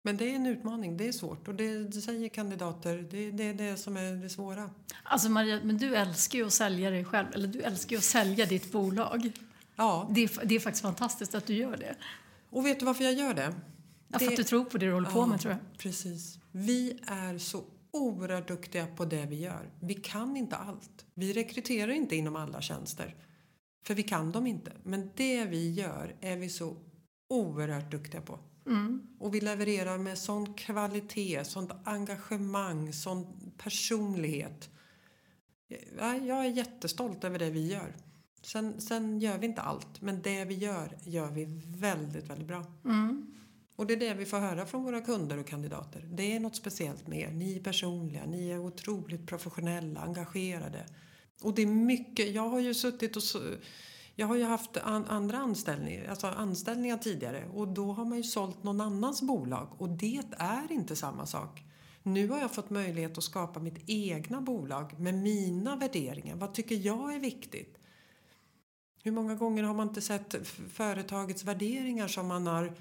Men 0.04 0.18
det 0.18 0.32
är 0.32 0.36
en 0.36 0.46
utmaning, 0.46 0.98
det 0.98 1.08
är 1.08 1.12
svårt 1.12 1.48
och 1.48 1.56
det, 1.56 1.84
det 1.84 2.02
säger 2.02 2.30
kandidater, 2.30 3.08
det, 3.12 3.32
det 3.32 3.44
är 3.44 3.54
det 3.54 3.78
som 3.78 3.98
är 3.98 4.12
det 4.12 4.30
svåra. 4.30 4.70
Alltså 5.04 5.30
Maria, 5.30 5.60
men 5.64 5.78
du 5.78 5.96
älskar 5.96 6.40
ju 6.40 6.46
att 6.46 6.54
sälja 6.54 6.90
dig 6.90 7.06
själv, 7.06 7.28
eller 7.34 7.48
du 7.48 7.62
älskar 7.62 7.92
ju 7.92 7.98
att 7.98 8.04
sälja 8.04 8.46
ditt 8.46 8.72
bolag. 8.72 9.32
Ja, 9.82 10.08
Det 10.12 10.22
är, 10.24 10.46
det 10.46 10.56
är 10.56 10.60
faktiskt 10.60 10.82
fantastiskt 10.82 11.36
att 11.36 11.46
du 11.46 11.54
gör 11.54 11.78
det. 11.78 11.96
och 12.50 12.66
vet 12.66 12.80
du 12.80 12.86
varför 12.86 13.04
jag 13.04 13.14
gör 13.14 13.34
det? 13.34 13.54
Ja, 14.08 14.20
för 14.20 14.26
Det- 14.26 14.32
att 14.32 14.38
du 14.38 14.44
tror 14.44 14.64
på 14.66 14.78
det 14.78 14.86
du 14.86 14.94
håller 14.94 15.10
på 15.10 15.20
Ja, 15.20 15.26
med 15.26 15.40
tror 15.42 15.54
jag. 15.54 15.78
Precis. 15.78 16.40
Vi 16.52 17.00
är 17.08 17.38
så 17.38 17.64
oerhört 17.92 18.48
duktiga 18.48 18.88
på 18.88 19.06
det 19.06 19.26
vi 19.26 19.36
gör. 19.40 19.70
Vi 19.80 19.94
kan 19.94 20.38
inte 20.38 20.56
allt. 20.56 21.06
Vi 21.14 21.34
rekryterar 21.34 21.92
inte 21.92 22.16
inom 22.16 22.36
alla 22.36 22.62
tjänster. 22.62 23.16
För 23.86 23.94
vi 23.94 24.04
kan 24.04 24.32
dem 24.32 24.48
inte. 24.48 24.72
Men 24.84 25.10
det 25.16 25.46
vi 25.46 25.72
gör 25.74 26.16
är 26.22 26.38
vi 26.38 26.50
så 26.50 26.76
oerhört 27.30 27.92
duktiga 27.92 28.22
på. 28.22 28.40
Mm. 28.68 29.02
Och 29.20 29.36
vi 29.36 29.42
levererar 29.42 29.98
med 29.98 30.18
sån 30.18 30.54
kvalitet, 30.54 31.44
sånt 31.44 31.72
engagemang, 31.84 32.94
sån 32.94 33.52
personlighet. 33.58 34.70
Ja, 36.00 36.16
Jag 36.16 36.46
är 36.46 36.50
jättestolt 36.50 37.24
över 37.24 37.40
det 37.40 37.50
vi 37.50 37.68
gör. 37.68 37.96
Sen, 38.42 38.82
sen 38.82 39.20
gör 39.20 39.38
vi 39.38 39.46
inte 39.46 39.62
allt, 39.62 40.02
men 40.02 40.22
det 40.22 40.46
vi 40.46 40.56
gör, 40.56 40.98
gör 41.04 41.32
vi 41.32 41.46
väldigt, 41.68 42.30
väldigt 42.30 42.48
bra. 42.48 42.66
Mm. 42.86 43.34
Och 43.76 43.88
det 43.88 43.94
är 43.94 43.98
det 43.98 44.14
vi 44.14 44.26
får 44.26 44.40
höra 44.40 44.66
från 44.66 44.84
våra 44.84 45.02
kunder 45.02 45.38
och 45.38 45.48
kandidater. 45.48 46.10
Det 46.12 46.36
är 46.36 46.40
något 46.40 46.56
speciellt 46.56 47.08
med 47.08 47.20
er. 47.20 47.32
Ni 47.32 47.56
är 47.56 47.64
personliga, 47.64 48.26
ni 48.26 48.50
är 48.50 48.60
otroligt 48.60 49.28
professionella, 49.28 50.00
engagerade. 50.00 50.86
Och 51.42 51.54
det 51.54 51.62
är 51.62 51.66
mycket, 51.66 52.32
jag 52.36 52.50
har 52.50 52.60
ju 52.60 52.74
suttit 52.74 53.16
och 53.16 53.24
jag 54.16 54.28
har 54.28 54.36
ju 54.36 54.44
haft 54.44 54.78
an, 54.78 55.06
andra 55.06 55.38
anställningar, 55.38 56.10
alltså 56.10 56.28
anställningar 56.28 56.98
tidigare 56.98 57.46
och 57.54 57.68
då 57.68 57.94
har 57.94 58.06
man 58.06 58.18
ju 58.18 58.24
sålt 58.24 58.64
någon 58.64 58.82
annans 58.82 59.22
bolag 59.22 59.68
och 59.78 59.90
det 59.90 60.22
är 60.38 60.72
inte 60.72 60.96
samma 60.96 61.26
sak. 61.26 61.64
Nu 62.04 62.30
har 62.30 62.40
jag 62.40 62.52
fått 62.52 62.70
möjlighet 62.70 63.18
att 63.18 63.24
skapa 63.24 63.60
mitt 63.60 63.84
egna 63.90 64.42
bolag 64.42 65.00
med 65.00 65.14
mina 65.14 65.76
värderingar. 65.76 66.36
Vad 66.36 66.54
tycker 66.54 66.76
jag 66.76 67.16
är 67.16 67.20
viktigt? 67.20 67.78
Hur 69.04 69.12
många 69.12 69.36
gånger 69.36 69.64
har 69.64 69.74
man 69.74 69.88
inte 69.88 70.02
sett 70.02 70.36
företagets 70.74 71.44
värderingar 71.44 72.08
som 72.08 72.28
man 72.28 72.48
har 72.48 72.74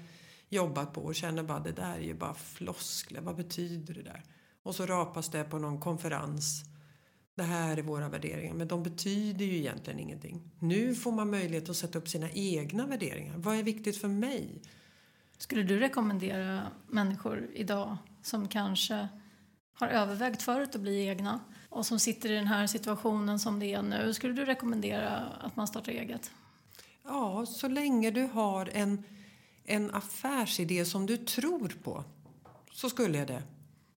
jobbat 0.49 0.93
på 0.93 1.01
och 1.01 1.15
känner 1.15 1.43
bara 1.43 1.59
det 1.59 1.71
där 1.71 1.95
är 1.95 1.99
ju 1.99 2.13
bara 2.13 2.33
floskler, 2.33 3.21
vad 3.21 3.35
betyder 3.35 3.93
det 3.93 4.01
där? 4.01 4.23
Och 4.63 4.75
så 4.75 4.85
rapas 4.85 5.29
det 5.29 5.43
på 5.43 5.59
någon 5.59 5.79
konferens. 5.79 6.63
Det 7.35 7.43
här 7.43 7.77
är 7.77 7.81
våra 7.81 8.09
värderingar, 8.09 8.53
men 8.53 8.67
de 8.67 8.83
betyder 8.83 9.45
ju 9.45 9.57
egentligen 9.57 9.99
ingenting. 9.99 10.51
Nu 10.59 10.95
får 10.95 11.11
man 11.11 11.29
möjlighet 11.29 11.69
att 11.69 11.75
sätta 11.75 11.99
upp 11.99 12.09
sina 12.09 12.29
egna 12.31 12.87
värderingar. 12.87 13.37
Vad 13.37 13.55
är 13.55 13.63
viktigt 13.63 13.97
för 13.97 14.07
mig? 14.07 14.61
Skulle 15.37 15.63
du 15.63 15.79
rekommendera 15.79 16.67
människor 16.87 17.49
idag 17.53 17.97
som 18.21 18.47
kanske 18.47 19.07
har 19.73 19.87
övervägt 19.87 20.41
förut 20.41 20.75
att 20.75 20.81
bli 20.81 21.07
egna 21.07 21.39
och 21.71 21.85
som 21.85 21.99
sitter 21.99 22.31
i 22.31 22.35
den 22.35 22.47
här 22.47 22.67
situationen 22.67 23.39
som 23.39 23.59
det 23.59 23.73
är 23.73 23.81
nu, 23.81 24.13
skulle 24.13 24.33
du 24.33 24.45
rekommendera 24.45 25.17
att 25.17 25.55
man 25.55 25.67
startar 25.67 25.91
eget? 25.91 26.31
Ja, 27.03 27.45
så 27.45 27.67
länge 27.67 28.11
du 28.11 28.23
har 28.23 28.69
en, 28.73 29.03
en 29.65 29.91
affärsidé 29.91 30.85
som 30.85 31.05
du 31.05 31.17
tror 31.17 31.73
på 31.83 32.03
så 32.71 32.89
skulle 32.89 33.17
jag 33.17 33.27
det. 33.27 33.43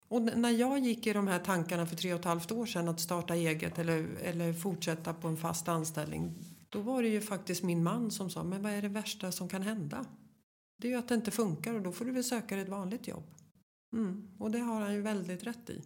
Och 0.07 0.21
när 0.21 0.49
jag 0.49 0.79
gick 0.79 1.07
i 1.07 1.13
de 1.13 1.27
här 1.27 1.39
tankarna 1.39 1.85
för 1.85 1.95
tre 1.95 2.13
och 2.13 2.19
ett 2.19 2.25
halvt 2.25 2.51
år 2.51 2.65
sedan 2.65 2.87
att 2.87 2.99
starta 2.99 3.35
eget 3.35 3.79
eller, 3.79 4.07
eller 4.23 4.53
fortsätta 4.53 5.13
på 5.13 5.27
en 5.27 5.37
fast 5.37 5.67
anställning. 5.67 6.33
Då 6.69 6.79
var 6.79 7.03
det 7.03 7.09
ju 7.09 7.21
faktiskt 7.21 7.63
min 7.63 7.83
man 7.83 8.11
som 8.11 8.29
sa, 8.29 8.43
men 8.43 8.61
vad 8.61 8.71
är 8.71 8.81
det 8.81 8.87
värsta 8.87 9.31
som 9.31 9.49
kan 9.49 9.61
hända? 9.61 10.05
Det 10.77 10.87
är 10.87 10.91
ju 10.91 10.97
att 10.97 11.07
det 11.07 11.15
inte 11.15 11.31
funkar 11.31 11.73
och 11.73 11.81
då 11.81 11.91
får 11.91 12.05
du 12.05 12.11
väl 12.11 12.23
söka 12.23 12.55
dig 12.55 12.63
ett 12.63 12.69
vanligt 12.69 13.07
jobb. 13.07 13.23
Mm. 13.93 14.27
Och 14.37 14.51
det 14.51 14.59
har 14.59 14.81
han 14.81 14.93
ju 14.93 15.01
väldigt 15.01 15.43
rätt 15.43 15.69
i. 15.69 15.81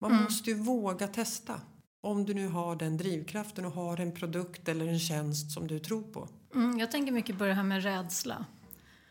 Man 0.00 0.10
Mm. 0.10 0.22
måste 0.24 0.50
ju 0.50 0.56
våga 0.56 1.08
testa. 1.08 1.60
Om 2.00 2.24
du 2.24 2.34
nu 2.34 2.48
har 2.48 2.76
den 2.76 2.96
drivkraften 2.96 3.64
och 3.64 3.72
har 3.72 4.00
en 4.00 4.12
produkt 4.12 4.68
eller 4.68 4.86
en 4.86 4.98
tjänst 4.98 5.50
som 5.50 5.66
du 5.66 5.78
tror 5.78 6.02
på. 6.02 6.28
Mm, 6.54 6.78
jag 6.78 6.90
tänker 6.90 7.12
mycket 7.12 7.38
på 7.38 7.44
det 7.44 7.54
här 7.54 7.62
med 7.62 7.82
rädsla 7.82 8.44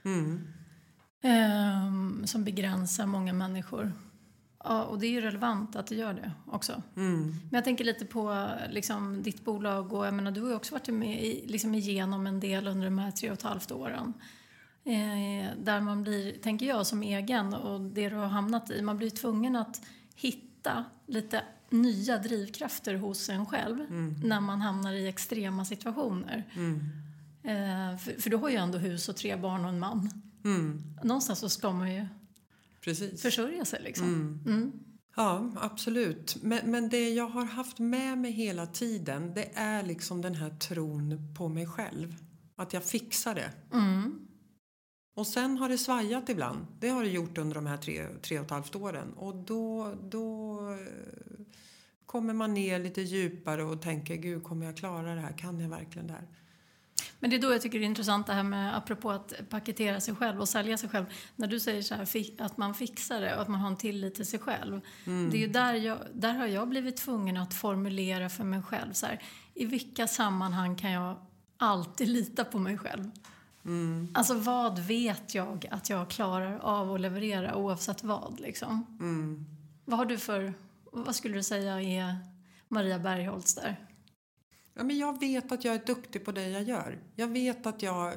Mm. 0.06 0.48
ehm, 1.24 2.28
som 2.28 2.44
begränsar 2.44 3.06
många 3.06 3.34
människor. 3.34 3.92
Ja, 4.64 4.84
och 4.84 5.00
det 5.00 5.08
är 5.08 5.12
ju 5.12 5.22
relevant 5.22 5.76
att 5.76 5.88
det 5.88 5.96
gör 5.96 6.14
det 6.14 6.32
också. 6.46 6.82
Mm. 6.96 7.22
Men 7.28 7.50
jag 7.52 7.64
tänker 7.64 7.84
lite 7.86 8.06
på 8.06 8.48
liksom, 8.70 9.24
ditt 9.24 9.46
bolag 9.46 9.94
och 9.94 10.08
jag 10.08 10.14
menar, 10.14 10.32
du 10.32 10.42
har 10.42 10.50
ju 10.50 10.56
också 10.56 10.76
varit 10.76 10.88
med 10.88 11.24
i, 11.26 11.44
liksom, 11.48 11.76
igenom 11.76 12.28
en 12.28 12.40
del 12.40 12.68
under 12.68 12.86
de 12.86 12.98
här 12.98 13.12
tre 13.12 13.30
och 13.30 13.34
ett 13.38 13.42
halvt 13.44 13.72
åren. 13.72 14.14
Eh, 14.84 15.48
där 15.64 15.82
man 15.82 16.04
blir, 16.04 16.38
tänker 16.38 16.66
jag 16.66 16.88
som 16.88 17.04
egen 17.04 17.54
och 17.54 17.82
det 17.82 18.10
du 18.10 18.16
har 18.16 18.28
hamnat 18.28 18.70
i, 18.72 18.82
man 18.82 18.98
blir 18.98 19.10
tvungen 19.10 19.56
att 19.56 19.82
hitta 20.16 20.47
lite 21.08 21.44
nya 21.70 22.18
drivkrafter 22.18 22.96
hos 22.96 23.30
en 23.30 23.46
själv 23.46 23.92
när 24.24 24.40
man 24.40 24.62
hamnar 24.62 24.94
i 24.94 25.08
extrema 25.08 25.66
situationer. 25.66 26.44
Mm. 26.56 26.80
Eh, 27.44 27.98
för, 27.98 28.22
för 28.22 28.30
du 28.30 28.38
har 28.38 28.50
ju 28.50 28.56
ändå 28.56 28.78
hus 28.78 29.10
och 29.10 29.16
tre 29.16 29.36
barn 29.36 29.66
och 29.66 29.70
en 29.70 29.80
man. 29.80 30.10
Mm. 30.46 30.84
Någonstans 31.04 31.40
så 31.40 31.50
ska 31.50 31.72
man 31.72 31.96
ju 31.96 32.08
Precis. 32.82 33.22
försörja 33.22 33.66
sig 33.66 33.82
liksom. 33.84 34.08
Mm. 34.08 34.44
Mm. 34.46 34.72
Ja, 35.16 35.52
absolut. 35.56 36.38
Men, 36.42 36.72
men 36.72 36.90
det 36.90 37.10
jag 37.10 37.28
har 37.28 37.46
haft 37.46 37.80
med 37.80 38.18
mig 38.18 38.32
hela 38.32 38.66
tiden 38.66 39.34
det 39.34 39.50
är 39.54 39.84
liksom 39.84 40.22
den 40.22 40.36
här 40.36 40.50
tron 40.50 41.34
på 41.38 41.48
mig 41.50 41.68
själv. 41.68 42.16
Att 42.56 42.74
jag 42.74 42.84
fixar 42.84 43.36
det. 43.36 43.52
Mm. 43.74 44.27
Och 45.18 45.28
sen 45.28 45.58
har 45.58 45.70
det 45.70 45.78
svajat 45.78 46.30
ibland. 46.30 46.68
Det 46.80 46.90
har 46.90 47.04
det 47.04 47.10
gjort 47.10 47.38
under 47.38 47.56
de 47.56 47.66
här 47.66 47.78
tre, 47.78 48.08
tre 48.22 48.40
och 48.40 48.46
ett 48.46 48.52
halvt 48.52 48.76
åren. 48.76 49.14
Och 49.14 49.36
då, 49.36 49.94
då 50.04 50.60
eh, 50.72 51.46
kommer 52.06 52.34
man 52.34 52.54
ner 52.54 52.80
lite 52.80 53.02
djupare 53.02 53.64
och 53.64 53.82
tänker 53.82 54.16
gud 54.16 54.44
kommer 54.44 54.66
jag 54.66 54.78
klara 54.78 55.16
det 55.16 55.22
här? 55.22 55.38
Kan 55.38 55.60
jag 55.60 55.70
verkligen 55.70 56.08
det 56.08 56.14
här? 56.14 56.28
Men 57.20 57.30
det 57.30 57.36
är 57.36 57.42
då 57.42 57.52
jag 57.52 57.62
tycker 57.62 57.80
det 57.80 57.86
är 57.86 57.88
intressant 57.88 58.28
det 58.28 58.34
här 58.34 58.44
med, 58.44 58.78
apropå 58.78 59.12
att 59.12 59.34
paketera 59.50 60.02
sig 60.02 60.16
själv 60.16 60.42
och 60.42 60.50
sälja 60.50 60.78
sig 60.78 60.90
själv. 60.90 61.06
När 61.36 61.48
du 61.48 61.60
säger 61.60 61.82
så 61.82 61.96
här, 61.96 62.08
att 62.38 62.58
man 62.58 62.74
fixar 62.74 63.22
det 63.22 63.36
och 63.36 63.42
att 63.42 63.48
man 63.48 63.60
har 63.60 63.70
en 63.70 63.78
tillit 63.78 64.16
till 64.16 64.28
sig 64.28 64.40
själv. 64.40 64.82
Det 65.32 65.44
är 65.44 65.48
där, 65.48 65.74
jag, 65.74 65.98
där 66.14 66.34
har 66.34 66.48
jag 66.48 66.70
blivit 66.70 66.98
tvungen 66.98 67.38
att 67.38 67.54
formulera 67.54 68.30
för 68.30 68.44
mig 68.44 68.62
själv 68.62 68.94
så 68.94 69.06
här, 69.06 69.24
i 69.54 69.66
vilka 69.66 70.08
sammanhang 70.08 70.76
kan 70.76 70.92
jag 70.92 71.18
alltid 71.58 72.08
lita 72.08 72.46
på 72.46 72.60
mig 72.60 72.78
själv? 72.78 73.12
Mm. 73.68 74.08
Alltså 74.14 74.34
vad 74.34 74.80
vet 74.80 75.36
jag 75.36 75.68
att 75.72 75.90
jag 75.90 76.10
klarar 76.10 76.60
av 76.60 76.94
att 76.94 77.02
leverera 77.02 77.56
oavsett 77.56 78.04
vad 78.04 78.40
liksom? 78.40 78.98
Mm. 79.00 79.46
Vad 79.86 80.00
har 80.00 80.06
du 80.06 80.18
för, 80.18 80.54
vad 80.92 81.16
skulle 81.16 81.34
du 81.36 81.44
säga 81.44 81.82
är 81.82 82.16
Maria 82.68 83.00
Bergholtz 83.00 83.56
där? 83.56 83.86
Ja, 84.74 84.84
men 84.84 84.98
jag 84.98 85.20
vet 85.20 85.52
att 85.52 85.66
jag 85.66 85.76
är 85.76 85.86
duktig 85.86 86.26
på 86.26 86.32
det 86.32 86.50
jag 86.50 86.64
gör. 86.64 87.00
Jag 87.16 87.28
vet 87.28 87.66
att 87.66 87.82
jag... 87.82 88.14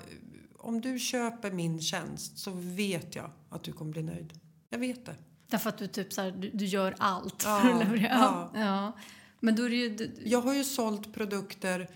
Om 0.58 0.80
du 0.80 0.98
köper 0.98 1.50
min 1.50 1.80
tjänst 1.80 2.38
så 2.38 2.50
vet 2.54 3.14
jag 3.14 3.30
att 3.50 3.62
du 3.62 3.72
kommer 3.72 3.92
bli 3.92 4.02
nöjd. 4.02 4.40
Jag 4.68 4.78
vet 4.78 5.06
det. 5.06 5.14
Därför 5.46 5.68
att 5.68 5.78
du 5.78 5.86
typ 5.86 6.12
så 6.12 6.20
här, 6.22 6.30
du, 6.30 6.50
du 6.54 6.64
gör 6.64 6.94
allt 6.98 7.42
Ja, 7.44 7.60
för 7.60 7.70
att 7.70 7.78
leverera. 7.78 8.08
ja. 8.08 8.50
Ja. 8.54 8.92
Men 9.40 9.56
då 9.56 9.64
är 9.64 9.68
ju... 9.70 10.10
Jag 10.24 10.40
har 10.40 10.54
ju 10.54 10.64
sålt 10.64 11.14
produkter 11.14 11.88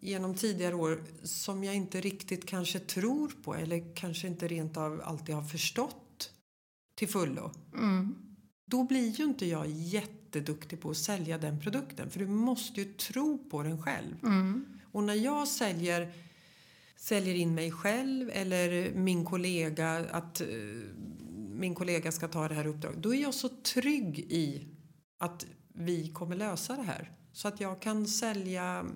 genom 0.00 0.34
tidigare 0.34 0.74
år 0.74 1.04
som 1.22 1.64
jag 1.64 1.74
inte 1.74 2.00
riktigt 2.00 2.46
kanske 2.46 2.78
tror 2.78 3.32
på 3.42 3.54
eller 3.54 3.94
kanske 3.96 4.26
inte 4.28 4.48
rent 4.48 4.76
av 4.76 5.02
alltid 5.04 5.34
har 5.34 5.42
förstått 5.42 6.32
till 6.94 7.08
fullo. 7.08 7.50
Mm. 7.74 8.14
Då 8.66 8.84
blir 8.84 9.08
ju 9.08 9.24
inte 9.24 9.46
jag 9.46 9.66
jätteduktig 9.66 10.80
på 10.80 10.90
att 10.90 10.96
sälja 10.96 11.38
den 11.38 11.60
produkten 11.60 12.10
för 12.10 12.18
du 12.18 12.26
måste 12.26 12.80
ju 12.80 12.92
tro 12.92 13.48
på 13.50 13.62
den 13.62 13.82
själv. 13.82 14.16
Mm. 14.22 14.64
Och 14.92 15.04
när 15.04 15.14
jag 15.14 15.48
säljer, 15.48 16.12
säljer 16.96 17.34
in 17.34 17.54
mig 17.54 17.72
själv 17.72 18.30
eller 18.32 18.92
min 18.94 19.24
kollega 19.24 20.06
att 20.10 20.40
eh, 20.40 20.46
min 21.58 21.74
kollega 21.74 22.12
ska 22.12 22.28
ta 22.28 22.48
det 22.48 22.54
här 22.54 22.66
uppdraget, 22.66 23.02
då 23.02 23.14
är 23.14 23.22
jag 23.22 23.34
så 23.34 23.48
trygg 23.48 24.18
i 24.18 24.68
att 25.18 25.46
vi 25.74 26.12
kommer 26.12 26.36
lösa 26.36 26.76
det 26.76 26.82
här. 26.82 27.12
Så 27.32 27.48
att 27.48 27.60
jag 27.60 27.82
kan 27.82 28.06
sälja 28.06 28.86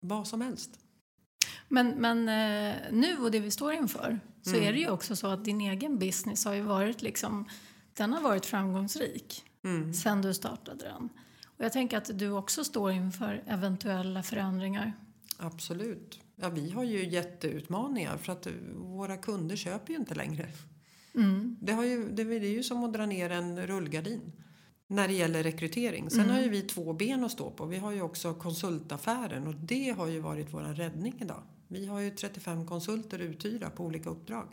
vad 0.00 0.26
som 0.28 0.40
helst. 0.40 0.70
Men, 1.68 1.88
men 1.88 2.18
eh, 2.28 2.76
nu 2.92 3.16
och 3.18 3.30
det 3.30 3.40
vi 3.40 3.50
står 3.50 3.72
inför 3.72 4.20
så 4.42 4.50
Mm. 4.50 4.62
är 4.68 4.72
det 4.72 4.78
ju 4.78 4.90
också 4.90 5.16
så 5.16 5.26
att 5.26 5.44
din 5.44 5.60
egen 5.60 5.98
business 5.98 6.44
har 6.44 6.54
ju 6.54 6.62
varit 6.62 7.02
liksom, 7.02 7.48
den 7.94 8.12
har 8.12 8.20
varit 8.20 8.46
framgångsrik 8.46 9.44
Mm. 9.64 9.94
sen 9.94 10.22
du 10.22 10.34
startade 10.34 10.84
den. 10.84 11.08
Och 11.46 11.64
jag 11.64 11.72
tänker 11.72 11.98
att 11.98 12.18
du 12.18 12.30
också 12.30 12.64
står 12.64 12.92
inför 12.92 13.42
eventuella 13.46 14.22
förändringar. 14.22 14.92
Absolut. 15.36 16.20
Ja, 16.36 16.48
vi 16.48 16.70
har 16.70 16.84
ju 16.84 17.08
jätteutmaningar 17.08 18.16
för 18.16 18.32
att 18.32 18.46
våra 18.74 19.16
kunder 19.16 19.56
köper 19.56 19.92
ju 19.92 19.98
inte 19.98 20.14
längre. 20.14 20.48
Mm. 21.14 21.56
Det, 21.60 21.72
ju, 21.72 22.08
det 22.12 22.22
är 22.22 22.40
ju 22.40 22.62
som 22.62 22.84
att 22.84 22.92
dra 22.92 23.06
ner 23.06 23.30
en 23.30 23.66
rullgardin 23.66 24.32
när 24.90 25.08
det 25.08 25.14
gäller 25.14 25.42
rekrytering. 25.42 26.10
Sen 26.10 26.20
Mm. 26.20 26.34
har 26.34 26.42
ju 26.42 26.48
vi 26.48 26.62
två 26.62 26.92
ben 26.92 27.24
att 27.24 27.32
stå 27.32 27.50
på. 27.50 27.64
Vi 27.66 27.76
har 27.78 27.92
ju 27.92 28.02
också 28.02 28.34
konsultaffären 28.34 29.46
och 29.46 29.54
det 29.54 29.90
har 29.90 30.06
ju 30.06 30.20
varit 30.20 30.46
vår 30.54 30.60
räddning 30.62 31.14
idag. 31.20 31.42
Vi 31.68 31.86
har 31.86 32.00
ju 32.00 32.10
35 32.10 32.66
konsulter 32.66 33.18
uthyrda 33.18 33.70
på 33.70 33.84
olika 33.84 34.10
uppdrag. 34.10 34.48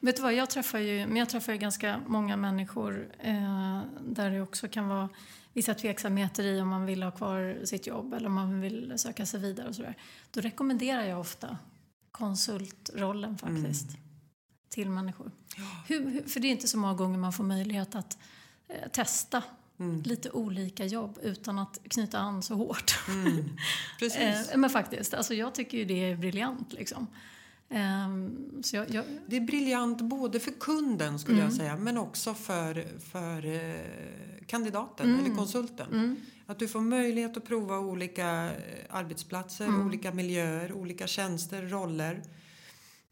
Vet 0.00 0.16
du 0.16 0.22
vad, 0.22 0.34
jag 0.34 0.50
träffar 0.50 0.78
ju, 0.78 1.06
men 1.06 1.16
jag 1.16 1.28
träffar 1.28 1.52
ju 1.52 1.58
ganska 1.58 2.00
många 2.06 2.36
människor 2.36 3.08
eh, 3.20 3.80
där 4.08 4.30
det 4.30 4.40
också 4.40 4.68
kan 4.68 4.88
vara 4.88 5.08
vissa 5.52 5.74
tveksamheter 5.74 6.44
i 6.44 6.60
om 6.60 6.68
man 6.68 6.86
vill 6.86 7.02
ha 7.02 7.10
kvar 7.10 7.58
sitt 7.64 7.86
jobb 7.86 8.14
eller 8.14 8.26
om 8.26 8.34
man 8.34 8.60
vill 8.60 8.92
söka 8.96 9.26
sig 9.26 9.40
vidare 9.40 9.68
och 9.68 9.74
sådär. 9.74 9.96
Då 10.30 10.40
rekommenderar 10.40 11.02
jag 11.04 11.20
ofta 11.20 11.58
konsultrollen 12.10 13.38
faktiskt 13.38 13.86
till 14.68 14.90
människor. 14.90 15.30
Hur, 15.86 16.10
hur, 16.10 16.22
för 16.22 16.40
det 16.40 16.48
är 16.48 16.50
inte 16.50 16.68
så 16.68 16.78
många 16.78 16.94
gånger 16.94 17.18
man 17.18 17.32
får 17.32 17.44
möjlighet 17.44 17.94
att 17.94 18.18
testa 18.92 19.42
Mm. 19.78 20.02
lite 20.02 20.30
olika 20.30 20.84
jobb 20.86 21.18
utan 21.22 21.58
att 21.58 21.78
knyta 21.88 22.18
an 22.18 22.42
så 22.42 22.54
hårt. 22.54 22.98
Mm. 23.08 23.44
Precis. 23.98 24.20
Eh, 24.50 24.56
men 24.56 24.70
faktiskt, 24.70 25.14
alltså 25.14 25.34
jag 25.34 25.54
tycker 25.54 25.78
ju 25.78 25.84
det 25.84 26.04
är 26.10 26.16
briljant 26.16 26.72
liksom. 26.72 27.06
Ehm, 27.70 28.62
så 28.62 28.76
jag, 28.76 28.90
jag, 28.90 29.04
Det 29.26 29.36
är 29.36 29.40
briljant 29.40 30.00
både 30.00 30.40
för 30.40 30.50
kunden 30.52 31.18
skulle 31.18 31.36
Mm. 31.38 31.48
jag 31.50 31.56
säga 31.56 31.76
men 31.76 31.98
också 31.98 32.34
för, 32.34 32.86
för 33.12 33.46
eh, 33.46 34.44
kandidaten 34.46 35.08
Mm. 35.14 35.24
eller 35.24 35.36
konsulten. 35.36 35.86
mm, 35.92 36.16
Att 36.46 36.58
du 36.58 36.68
får 36.68 36.80
möjlighet 36.80 37.36
att 37.36 37.44
prova 37.44 37.78
olika 37.78 38.44
eh, 38.44 38.84
arbetsplatser, 38.90 39.66
Mm. 39.66 39.86
olika 39.86 40.12
miljöer, 40.12 40.72
olika 40.72 41.06
tjänster, 41.06 41.62
roller. 41.62 42.22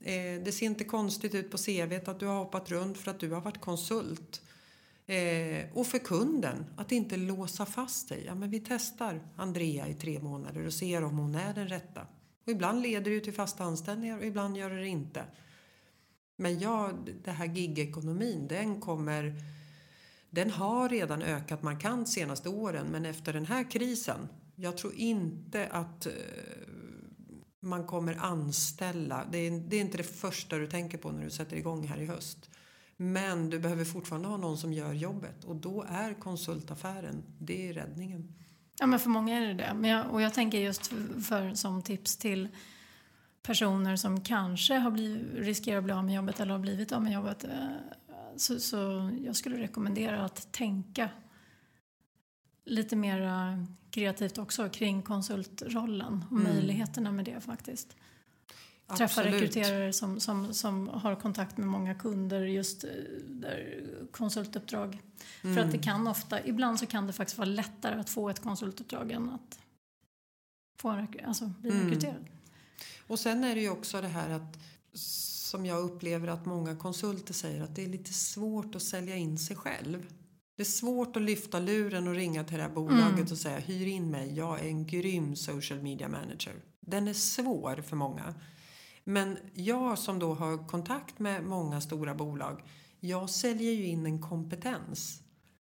Eh, 0.01 0.42
det 0.44 0.53
ser 0.55 0.66
inte 0.66 0.85
konstigt 0.85 1.35
ut 1.35 1.51
på 1.51 1.57
CVt 1.59 2.09
att 2.09 2.20
du 2.20 2.27
har 2.27 2.38
hoppat 2.38 2.70
runt 2.70 2.98
för 2.98 3.11
att 3.11 3.20
du 3.20 3.31
har 3.31 3.40
varit 3.40 3.61
konsult. 3.61 4.42
Eh, 5.12 5.66
och 5.75 5.87
för 5.87 5.98
kunden, 5.98 6.64
att 6.77 6.92
inte 6.92 7.16
låsa 7.16 7.66
fast 7.66 8.09
dig. 8.09 8.25
Ja, 8.27 8.35
men 8.35 8.51
vi 8.51 8.61
testar 8.61 9.20
Andrea 9.37 9.88
i 9.88 9.94
tre 9.94 10.20
månader 10.20 10.66
och 10.66 10.72
ser 10.72 11.05
om 11.05 11.18
hon 11.18 11.35
är 11.35 11.55
den 11.55 11.68
rätta. 11.68 12.07
Och 12.46 12.53
ibland 12.53 12.83
leder 12.83 13.11
det 13.11 13.20
till 13.20 13.33
fasta 13.33 13.64
anställningar 13.64 14.18
och 14.18 14.25
ibland 14.25 14.57
gör 14.57 14.70
det 14.70 14.88
inte. 14.88 15.25
Men 16.37 16.59
ja, 16.59 16.92
det 17.25 17.31
här 17.31 17.46
gigekonomin, 17.46 18.48
den 18.48 18.81
kommer... 18.81 19.35
Den 20.31 20.51
har 20.51 20.88
redan 20.88 21.22
ökat 21.22 21.62
markant 21.62 22.09
senaste 22.09 22.48
åren 22.48 22.87
men 22.87 23.07
efter 23.07 23.33
den 23.33 23.46
här 23.46 23.70
krisen, 23.70 24.29
jag 24.57 24.77
tror 24.77 24.94
inte 24.94 25.66
att 25.66 26.07
eh, 26.07 26.12
man 27.61 27.87
kommer 27.87 28.14
anställa. 28.14 29.25
Det 29.33 29.38
är, 29.38 29.51
det 29.51 29.77
är 29.77 29.81
inte 29.81 29.96
det 29.96 30.03
första 30.03 30.59
du 30.59 30.66
tänker 30.66 30.98
på 30.98 31.12
när 31.12 31.25
du 31.25 31.31
sätter 31.31 31.57
igång 31.57 31.87
här 31.87 32.01
i 32.01 32.07
höst. 32.07 32.51
Men 33.02 33.50
du 33.50 33.58
behöver 33.58 33.84
fortfarande 33.84 34.28
ha 34.28 34.36
någon 34.36 34.58
som 34.58 34.72
gör 34.72 34.92
jobbet 34.92 35.44
och 35.44 35.56
då 35.56 35.82
är 35.88 36.14
konsultaffären, 36.14 37.22
det 37.38 37.68
är 37.68 37.72
räddningen. 37.72 38.34
Ja, 38.78 38.86
men 38.86 38.98
för 39.00 39.10
många 39.10 39.36
är 39.38 39.46
det 39.46 39.54
det. 39.54 39.72
Men 39.74 39.90
jag, 39.90 40.10
och 40.10 40.22
jag 40.22 40.34
tänker 40.34 40.58
just 40.58 40.86
för, 40.86 41.20
för 41.20 41.54
som 41.54 41.82
tips 41.82 42.16
till 42.16 42.48
personer 43.42 43.96
som 43.96 44.20
kanske 44.20 44.74
har 44.74 44.90
blivit, 44.90 45.26
riskerar 45.34 45.78
att 45.78 45.84
bli 45.84 45.92
av 45.92 46.04
med 46.04 46.14
jobbet 46.14 46.40
eller 46.40 46.52
har 46.52 46.58
blivit 46.58 46.92
av 46.92 47.02
med 47.02 47.12
jobbet. 47.12 47.44
eh, 47.44 47.66
Så, 48.36 48.60
så 48.60 49.10
jag 49.24 49.36
skulle 49.36 49.56
rekommendera 49.56 50.24
att 50.24 50.52
tänka 50.52 51.08
lite 52.64 52.96
mer 52.96 53.28
kreativt 53.90 54.38
också 54.38 54.68
kring 54.68 55.02
konsultrollen 55.02 56.24
och 56.30 56.32
Mm. 56.38 56.42
möjligheterna 56.54 57.12
med 57.12 57.24
det 57.24 57.40
faktiskt. 57.40 57.96
Träffa 58.98 59.20
Absolut. 59.20 59.33
rekryterare 59.42 59.92
som, 59.92 60.20
som, 60.20 60.55
som 60.55 60.88
har 60.88 61.14
kontakt 61.16 61.57
med 61.57 61.66
många 61.68 61.94
kunder 61.94 62.40
just 62.44 62.85
eh, 62.85 62.90
där 63.28 63.85
konsultuppdrag. 64.11 64.98
För 65.40 65.48
Mm. 65.48 65.64
att 65.66 65.72
det 65.72 65.78
kan 65.78 66.07
ofta, 66.07 66.46
ibland 66.46 66.78
så 66.78 66.87
kan 66.87 67.07
det 67.07 67.12
faktiskt 67.12 67.38
vara 67.38 67.48
lättare 67.48 68.00
att 68.00 68.11
få 68.11 68.31
ett 68.31 68.40
konsultuppdrag 68.42 69.11
än 69.12 69.31
att 69.31 69.59
få 70.78 70.88
en, 70.88 71.09
alltså 71.24 71.46
bli 71.61 71.70
Mm. 71.70 71.85
rekryterad. 71.85 72.24
Och 73.07 73.18
sen 73.18 73.44
är 73.44 73.55
det 73.55 73.61
ju 73.61 73.70
också 73.70 74.00
det 74.00 74.09
här 74.09 74.31
att 74.31 74.59
som 74.94 75.66
jag 75.66 75.78
upplever 75.85 76.28
att 76.28 76.46
många 76.46 76.76
konsulter 76.76 77.35
säger 77.35 77.62
att 77.62 77.76
det 77.76 77.85
är 77.85 77.88
lite 77.88 78.12
svårt 78.12 78.74
att 78.74 78.83
sälja 78.83 79.16
in 79.16 79.38
sig 79.38 79.57
själv. 79.57 80.07
Det 80.57 80.62
är 80.62 80.64
svårt 80.64 81.16
att 81.16 81.22
lyfta 81.22 81.59
luren 81.61 82.09
och 82.09 82.14
ringa 82.14 82.44
till 82.44 82.57
det 82.57 82.62
här 82.62 82.70
bolaget 82.70 83.12
Mm. 83.12 83.22
och 83.33 83.38
säga 83.38 83.59
hyr 83.59 83.87
in 83.87 84.11
mig, 84.11 84.35
jag 84.35 84.61
är 84.61 84.64
en 84.64 84.87
grym 84.87 85.37
social 85.37 85.83
media 85.83 86.09
manager. 86.09 86.55
Den 86.81 87.09
är 87.09 87.12
svår 87.12 87.83
för 87.83 87.96
många. 87.96 88.35
Men 89.04 89.38
jag 89.54 89.98
som 89.98 90.18
då 90.18 90.34
har 90.34 90.68
kontakt 90.68 91.18
med 91.18 91.44
många 91.44 91.80
stora 91.80 92.14
bolag, 92.14 92.62
jag 93.00 93.30
säljer 93.30 93.72
ju 93.72 93.86
in 93.86 94.06
en 94.06 94.22
kompetens. 94.22 95.22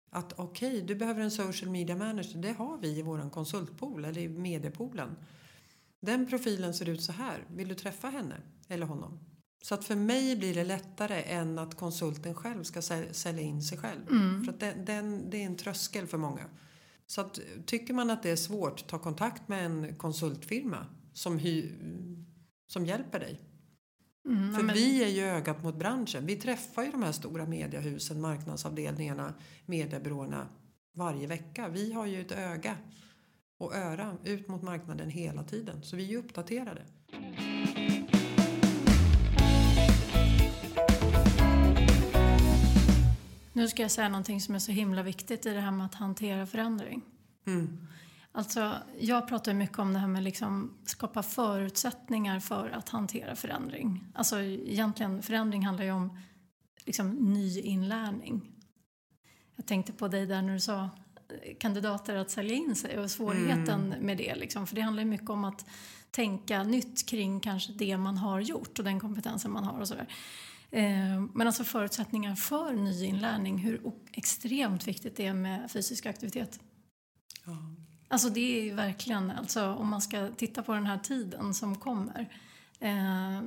Att 0.09 0.33
okej, 0.39 0.81
du 0.81 0.95
behöver 0.95 1.21
en 1.21 1.31
social 1.31 1.71
media 1.71 1.95
manager, 1.95 2.37
det 2.41 2.51
har 2.51 2.77
vi 2.77 2.99
i 2.99 3.01
våran 3.01 3.29
konsultpool 3.29 4.05
eller 4.05 4.21
i 4.21 4.29
mediepoolen. 4.29 5.15
Den 5.99 6.27
profilen 6.27 6.73
ser 6.73 6.89
ut 6.89 7.01
så 7.01 7.11
här. 7.11 7.45
Vill 7.55 7.67
du 7.67 7.75
träffa 7.75 8.07
henne 8.07 8.41
eller 8.67 8.85
honom? 8.85 9.19
Så 9.63 9.73
att 9.73 9.85
för 9.85 9.95
mig 9.95 10.35
blir 10.35 10.55
det 10.55 10.63
lättare 10.63 11.21
än 11.23 11.59
att 11.59 11.75
konsulten 11.75 12.35
själv 12.35 12.63
ska 12.63 12.79
säl- 12.79 13.13
sälja 13.13 13.41
in 13.41 13.61
sig 13.61 13.77
själv. 13.77 14.09
Mm. 14.09 14.43
För 14.43 14.51
att 14.51 14.59
den, 14.59 14.85
den, 14.85 15.29
det 15.29 15.41
är 15.41 15.45
en 15.45 15.55
tröskel 15.55 16.07
för 16.07 16.17
många. 16.17 16.45
Så 17.07 17.21
att 17.21 17.39
tycker 17.65 17.93
man 17.93 18.09
att 18.09 18.23
det 18.23 18.29
är 18.29 18.35
svårt, 18.35 18.87
ta 18.87 18.99
kontakt 18.99 19.47
med 19.47 19.65
en 19.65 19.95
konsultfirma 19.95 20.85
som, 21.13 21.39
hy, 21.39 21.71
som 22.67 22.85
hjälper 22.85 23.19
dig. 23.19 23.39
Mm, 24.25 24.53
För 24.53 24.63
men, 24.63 24.75
vi 24.75 25.03
är 25.03 25.07
ju 25.07 25.21
ögat 25.21 25.63
mot 25.63 25.75
branschen. 25.75 26.25
Vi 26.25 26.35
träffar 26.35 26.83
ju 26.83 26.91
de 26.91 27.03
här 27.03 27.11
stora 27.11 27.45
mediehusen, 27.45 28.21
marknadsavdelningarna, 28.21 29.33
mediebyråerna 29.65 30.47
varje 30.95 31.27
vecka. 31.27 31.67
Vi 31.67 31.93
har 31.93 32.05
ju 32.05 32.21
ett 32.21 32.31
öga 32.31 32.77
och 33.57 33.75
öra 33.75 34.17
ut 34.23 34.47
mot 34.47 34.61
marknaden 34.61 35.09
hela 35.09 35.43
tiden. 35.43 35.83
Så 35.83 35.95
vi 35.95 36.03
är 36.03 36.07
ju 36.07 36.17
uppdaterade. 36.17 36.81
Nu 43.53 43.67
ska 43.67 43.81
jag 43.81 43.91
säga 43.91 44.09
någonting 44.09 44.41
som 44.41 44.55
är 44.55 44.59
så 44.59 44.71
himla 44.71 45.03
viktigt 45.03 45.45
i 45.45 45.53
det 45.53 45.59
här 45.59 45.71
med 45.71 45.85
att 45.85 45.95
hantera 45.95 46.45
förändring. 46.45 47.01
Mm. 47.47 47.87
Alltså, 48.37 48.73
jag 48.99 49.27
pratar 49.27 49.53
mycket 49.53 49.79
om 49.79 49.93
det 49.93 49.99
här 49.99 50.07
med 50.07 50.23
liksom 50.23 50.77
skapa 50.85 51.23
förutsättningar 51.23 52.39
för 52.39 52.69
att 52.69 52.89
hantera 52.89 53.35
förändring. 53.35 54.05
Alltså 54.13 54.41
egentligen, 54.41 55.21
förändring 55.21 55.65
handlar 55.65 55.85
ju 55.85 55.91
om 55.91 56.19
liksom 56.85 57.09
nyinlärning. 57.09 58.51
Jag 59.55 59.65
tänkte 59.65 59.93
på 59.93 60.07
dig 60.07 60.25
där 60.25 60.41
när 60.41 60.53
du 60.53 60.59
sa 60.59 60.83
eh, 60.83 60.89
kandidater 61.59 62.15
att 62.15 62.31
sälja 62.31 62.55
in 62.55 62.75
sig 62.75 62.99
och 62.99 63.11
svårigheten 63.11 63.93
med 63.99 64.17
det. 64.17 64.35
Liksom. 64.35 64.67
För 64.67 64.75
det 64.75 64.81
handlar 64.81 65.05
mycket 65.05 65.29
om 65.29 65.43
att 65.43 65.65
tänka 66.11 66.63
nytt 66.63 67.07
kring 67.09 67.39
kanske 67.39 67.73
det 67.73 67.97
man 67.97 68.17
har 68.17 68.39
gjort 68.39 68.79
och 68.79 68.85
den 68.85 68.99
kompetensen 68.99 69.51
man 69.51 69.63
har 69.63 69.79
och 69.79 69.87
sådär. 69.87 70.07
Eh, 70.71 71.21
Men 71.33 71.47
alltså 71.47 71.63
förutsättningar 71.63 72.35
för 72.35 72.73
nyinlärning, 72.73 73.57
hur 73.57 73.91
extremt 74.11 74.87
viktigt 74.87 75.15
det 75.15 75.25
är 75.25 75.33
med 75.33 75.71
fysisk 75.71 76.05
aktivitet. 76.05 76.59
Ja. 77.45 77.86
Alltså 78.07 78.29
det 78.29 78.59
är 78.59 78.63
ju 78.63 78.73
verkligen, 78.73 79.31
alltså 79.31 79.65
om 79.65 79.87
man 79.87 80.01
ska 80.01 80.27
titta 80.37 80.63
på 80.63 80.73
den 80.73 80.85
här 80.85 80.97
tiden 80.97 81.53
som 81.53 81.75
kommer. 81.75 82.33
Eh, 82.79 83.41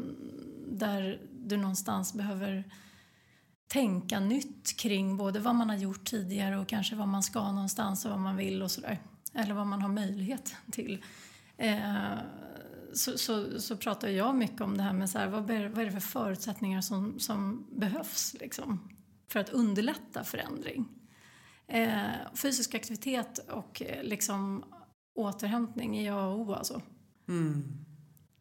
där 0.67 1.21
du 1.33 1.57
någonstans 1.57 2.15
behöver 2.15 2.65
tänka 3.67 4.21
nytt 4.21 4.77
kring 4.77 5.17
både 5.17 5.41
vad 5.41 5.55
man 5.55 5.71
har 5.71 5.77
gjort 5.77 6.05
tidigare 6.05 6.59
och 6.59 6.69
kanske 6.69 6.97
vad 6.97 7.09
man 7.09 7.23
ska 7.23 7.53
någonstans 7.53 8.05
och 8.05 8.11
vad 8.11 8.21
man 8.21 8.37
vill 8.37 8.63
och 8.63 8.71
sådär. 8.71 8.99
Eller 9.35 9.55
vad 9.55 9.67
man 9.67 9.83
har 9.83 9.89
möjlighet 9.89 10.55
till. 10.71 11.05
Eh, 11.57 12.15
så, 12.93 13.19
så, 13.19 13.61
så, 13.61 13.77
pratar 13.77 14.09
jag 14.09 14.37
mycket 14.37 14.61
om 14.61 14.77
det 14.77 14.83
här 14.83 14.93
med 14.93 15.11
så 15.11 15.19
här, 15.19 15.29
vad, 15.29 15.51
är, 15.51 15.69
vad 15.69 15.79
är 15.79 15.87
det 15.87 15.93
för 15.93 16.01
förutsättningar 16.01 16.81
som, 16.81 17.19
som 17.19 17.67
behövs 17.71 18.37
liksom, 18.41 18.89
för 19.29 19.41
att 19.41 19.49
underlätta 19.49 20.25
förändring. 20.25 20.89
Eh, 21.71 22.35
fysisk 22.35 22.75
aktivitet 22.75 23.39
och 23.49 23.83
eh, 23.83 24.03
liksom, 24.03 24.65
återhämtning 25.15 25.97
är 25.97 26.13
A 26.13 26.27
och 26.27 26.41
O 26.41 26.53
alltså. 26.53 26.83
Mm. 27.29 27.87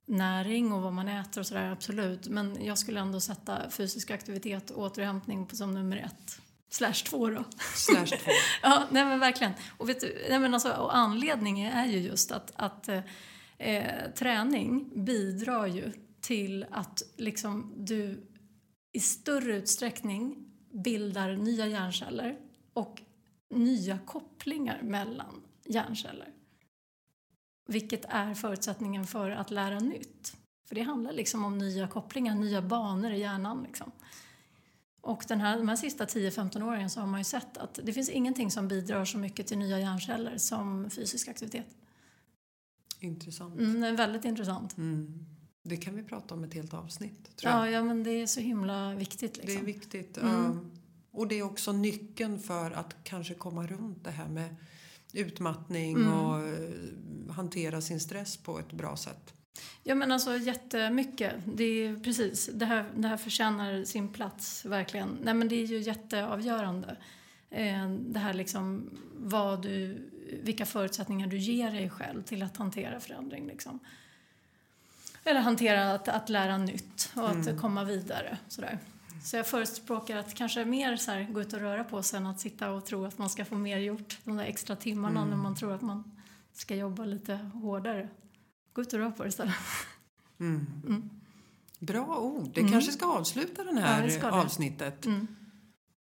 Näring 0.06 0.72
och 0.72 0.82
vad 0.82 0.94
man 0.94 1.08
äter 1.08 1.42
och 1.42 1.48
sådär, 1.48 1.72
absolut. 1.72 2.28
Men 2.28 2.66
jag 2.66 2.78
skulle 2.78 3.00
ändå 3.00 3.20
sätta 3.20 3.70
fysisk 3.70 4.12
aktivitet 4.12 4.72
och 4.72 4.84
återhämtning 4.84 5.50
som 5.52 5.74
nummer 5.74 5.98
ett. 5.98 6.42
Slash 6.70 6.94
två 6.94 7.30
då. 7.30 7.44
Slash 7.76 8.06
två. 8.06 8.32
ja, 8.62 8.88
nej 8.92 9.06
men 9.06 9.20
verkligen. 9.20 9.54
Och, 9.78 9.90
vet 9.90 10.00
du, 10.02 10.26
nej 10.30 10.40
men 10.40 10.54
alltså, 10.54 10.72
och 10.72 10.96
anledningen 10.96 11.74
är 11.74 11.86
ju 11.86 11.98
just 11.98 12.32
att, 12.32 12.52
att 12.56 12.90
eh, 12.90 13.02
eh, 13.58 14.12
träning 14.16 15.06
bidrar 15.06 15.68
ju 15.68 15.92
till 16.22 16.66
att 16.72 17.02
liksom 17.18 17.74
du 17.78 18.28
i 18.92 19.00
större 19.00 19.56
utsträckning 19.56 20.36
bildar 20.84 21.36
nya 21.36 21.68
hjärnceller 21.68 22.38
och 22.74 23.02
nya 23.50 24.00
kopplingar 24.06 24.82
mellan 24.82 25.42
hjärnceller. 25.66 26.34
Vilket 27.68 28.06
är 28.06 28.34
förutsättningen 28.34 29.08
för 29.08 29.32
att 29.32 29.52
lära 29.52 29.80
nytt. 29.80 30.38
För 30.68 30.76
det 30.76 30.82
handlar 30.82 31.14
liksom 31.14 31.46
om 31.46 31.58
nya 31.58 31.88
kopplingar, 31.88 32.36
nya 32.36 32.62
banor 32.62 33.12
i 33.12 33.20
hjärnan. 33.20 33.64
Liksom. 33.64 33.92
Och 35.02 35.24
den 35.28 35.42
här, 35.42 35.58
de 35.58 35.70
här 35.70 35.76
sista 35.76 36.06
10-15 36.06 36.64
åren 36.64 36.90
så 36.90 37.00
har 37.00 37.08
man 37.08 37.20
ju 37.20 37.24
sett 37.24 37.58
att 37.58 37.80
det 37.84 37.94
finns 37.94 38.10
ingenting 38.10 38.52
som 38.52 38.68
bidrar 38.68 39.06
så 39.06 39.18
mycket 39.18 39.48
till 39.48 39.58
nya 39.58 39.80
hjärnceller 39.80 40.38
som 40.38 40.90
fysisk 40.90 41.28
aktivitet. 41.28 41.68
Intressant. 43.00 43.60
Mm, 43.60 43.82
det 43.82 43.88
är 43.88 43.98
väldigt 43.98 44.26
intressant. 44.26 44.78
Mm. 44.78 45.26
Det 45.64 45.78
kan 45.78 45.96
vi 45.96 46.04
prata 46.04 46.36
om 46.36 46.44
ett 46.44 46.54
helt 46.54 46.74
avsnitt. 46.74 47.32
Ja, 47.42 47.70
ja, 47.70 47.84
men 47.84 48.04
det 48.04 48.12
är 48.12 48.28
så 48.28 48.40
himla 48.40 48.94
viktigt. 48.96 49.38
Liksom. 49.38 49.56
Det 49.56 49.62
är 49.62 49.66
viktigt. 49.66 50.18
Mm. 50.18 50.72
Och 51.20 51.28
det 51.28 51.40
är 51.40 51.44
också 51.44 51.72
nyckeln 51.72 52.40
för 52.40 52.72
att 52.72 52.96
kanske 53.04 53.34
komma 53.34 53.68
runt 53.68 54.04
det 54.04 54.12
här 54.12 54.28
med 54.28 54.56
utmattning 55.14 55.96
mm. 55.96 56.14
och 56.14 56.48
eh, 56.48 57.34
hantera 57.36 57.82
sin 57.82 58.00
stress 58.00 58.38
på 58.38 58.60
ett 58.60 58.72
bra 58.72 58.98
sätt. 58.98 59.34
Ja 59.84 59.96
men 59.96 60.12
alltså 60.12 60.38
jättemycket. 60.38 61.34
Det 61.46 61.64
är 61.64 62.00
precis, 62.00 62.50
det 62.54 62.66
här, 62.66 62.86
det 62.96 63.08
här 63.08 63.18
förtjänar 63.18 63.84
sin 63.84 64.14
plats 64.14 64.66
verkligen. 64.66 65.18
Nej 65.24 65.34
men 65.34 65.48
det 65.48 65.56
är 65.56 65.66
ju 65.66 65.80
jätteavgörande. 65.80 66.98
Eh, 67.50 67.90
det 67.90 68.20
här 68.20 68.34
liksom 68.34 68.90
vad 69.18 69.62
du, 69.62 70.10
vilka 70.44 70.66
förutsättningar 70.66 71.28
du 71.28 71.38
ger 71.38 71.72
dig 71.72 71.90
själv 71.90 72.24
till 72.24 72.44
att 72.44 72.58
hantera 72.58 73.00
förändring 73.00 73.48
liksom. 73.48 73.80
Eller 75.24 75.42
hantera 75.42 75.94
att, 75.94 76.08
att 76.08 76.30
lära 76.30 76.58
nytt 76.58 77.12
och 77.16 77.30
att 77.30 77.48
mm. 77.48 77.60
komma 77.60 77.84
vidare. 77.84 78.38
Sådär. 78.48 78.80
Så 79.24 79.36
jag 79.36 79.48
förespråkar 79.48 80.18
att 80.18 80.34
kanske 80.34 80.66
mer 80.66 80.98
så 80.98 81.12
här, 81.12 81.24
gå 81.24 81.42
ut 81.42 81.54
och 81.54 81.60
röra 81.60 81.84
på 81.84 82.04
sig 82.04 82.18
än 82.18 82.26
att 82.26 82.40
sitta 82.40 82.72
och 82.72 82.86
tro 82.86 83.06
att 83.06 83.18
man 83.18 83.30
ska 83.30 83.46
få 83.46 83.56
mer 83.56 83.78
gjort 83.78 84.18
de 84.24 84.38
där 84.38 84.44
extra 84.44 84.76
timmarna 84.76 85.20
mm. 85.20 85.30
när 85.30 85.38
man 85.38 85.56
tror 85.56 85.74
att 85.74 85.82
man 85.82 86.12
ska 86.54 86.76
jobba 86.76 87.06
lite 87.06 87.36
hårdare. 87.36 88.10
Gå 88.74 88.82
ut 88.82 88.94
och 88.94 89.00
röra 89.00 89.12
på 89.12 89.24
dig 89.24 89.30
istället. 89.30 89.56
Mm. 90.40 90.68
Mm. 90.86 91.10
Bra 91.80 92.18
ord. 92.18 92.50
Det 92.54 92.62
mm. 92.62 92.72
kanske 92.72 92.92
ska 92.92 93.06
avsluta 93.06 93.64
det 93.64 93.82
här 93.82 94.20
ja, 94.22 94.32
avsnittet. 94.32 95.06
Mm. 95.06 95.28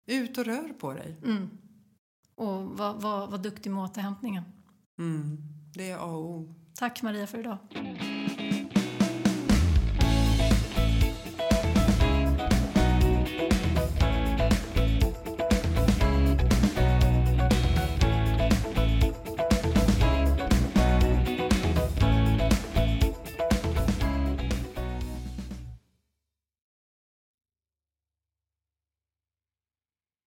Ut 0.07 0.39
och 0.39 0.45
rör 0.45 0.69
på 0.69 0.93
dig. 0.93 1.17
Mm. 1.25 1.51
Och 2.35 2.65
var, 2.65 2.95
var, 2.95 3.27
var 3.27 3.39
duktig 3.39 3.71
med 3.71 3.85
återhämtningen. 3.85 4.43
Det 5.75 5.91
är 5.91 5.97
A 5.97 6.05
och 6.05 6.31
O. 6.31 6.55
Tack 6.75 7.03
Maria 7.03 7.27
för 7.27 7.39
idag. 7.39 7.59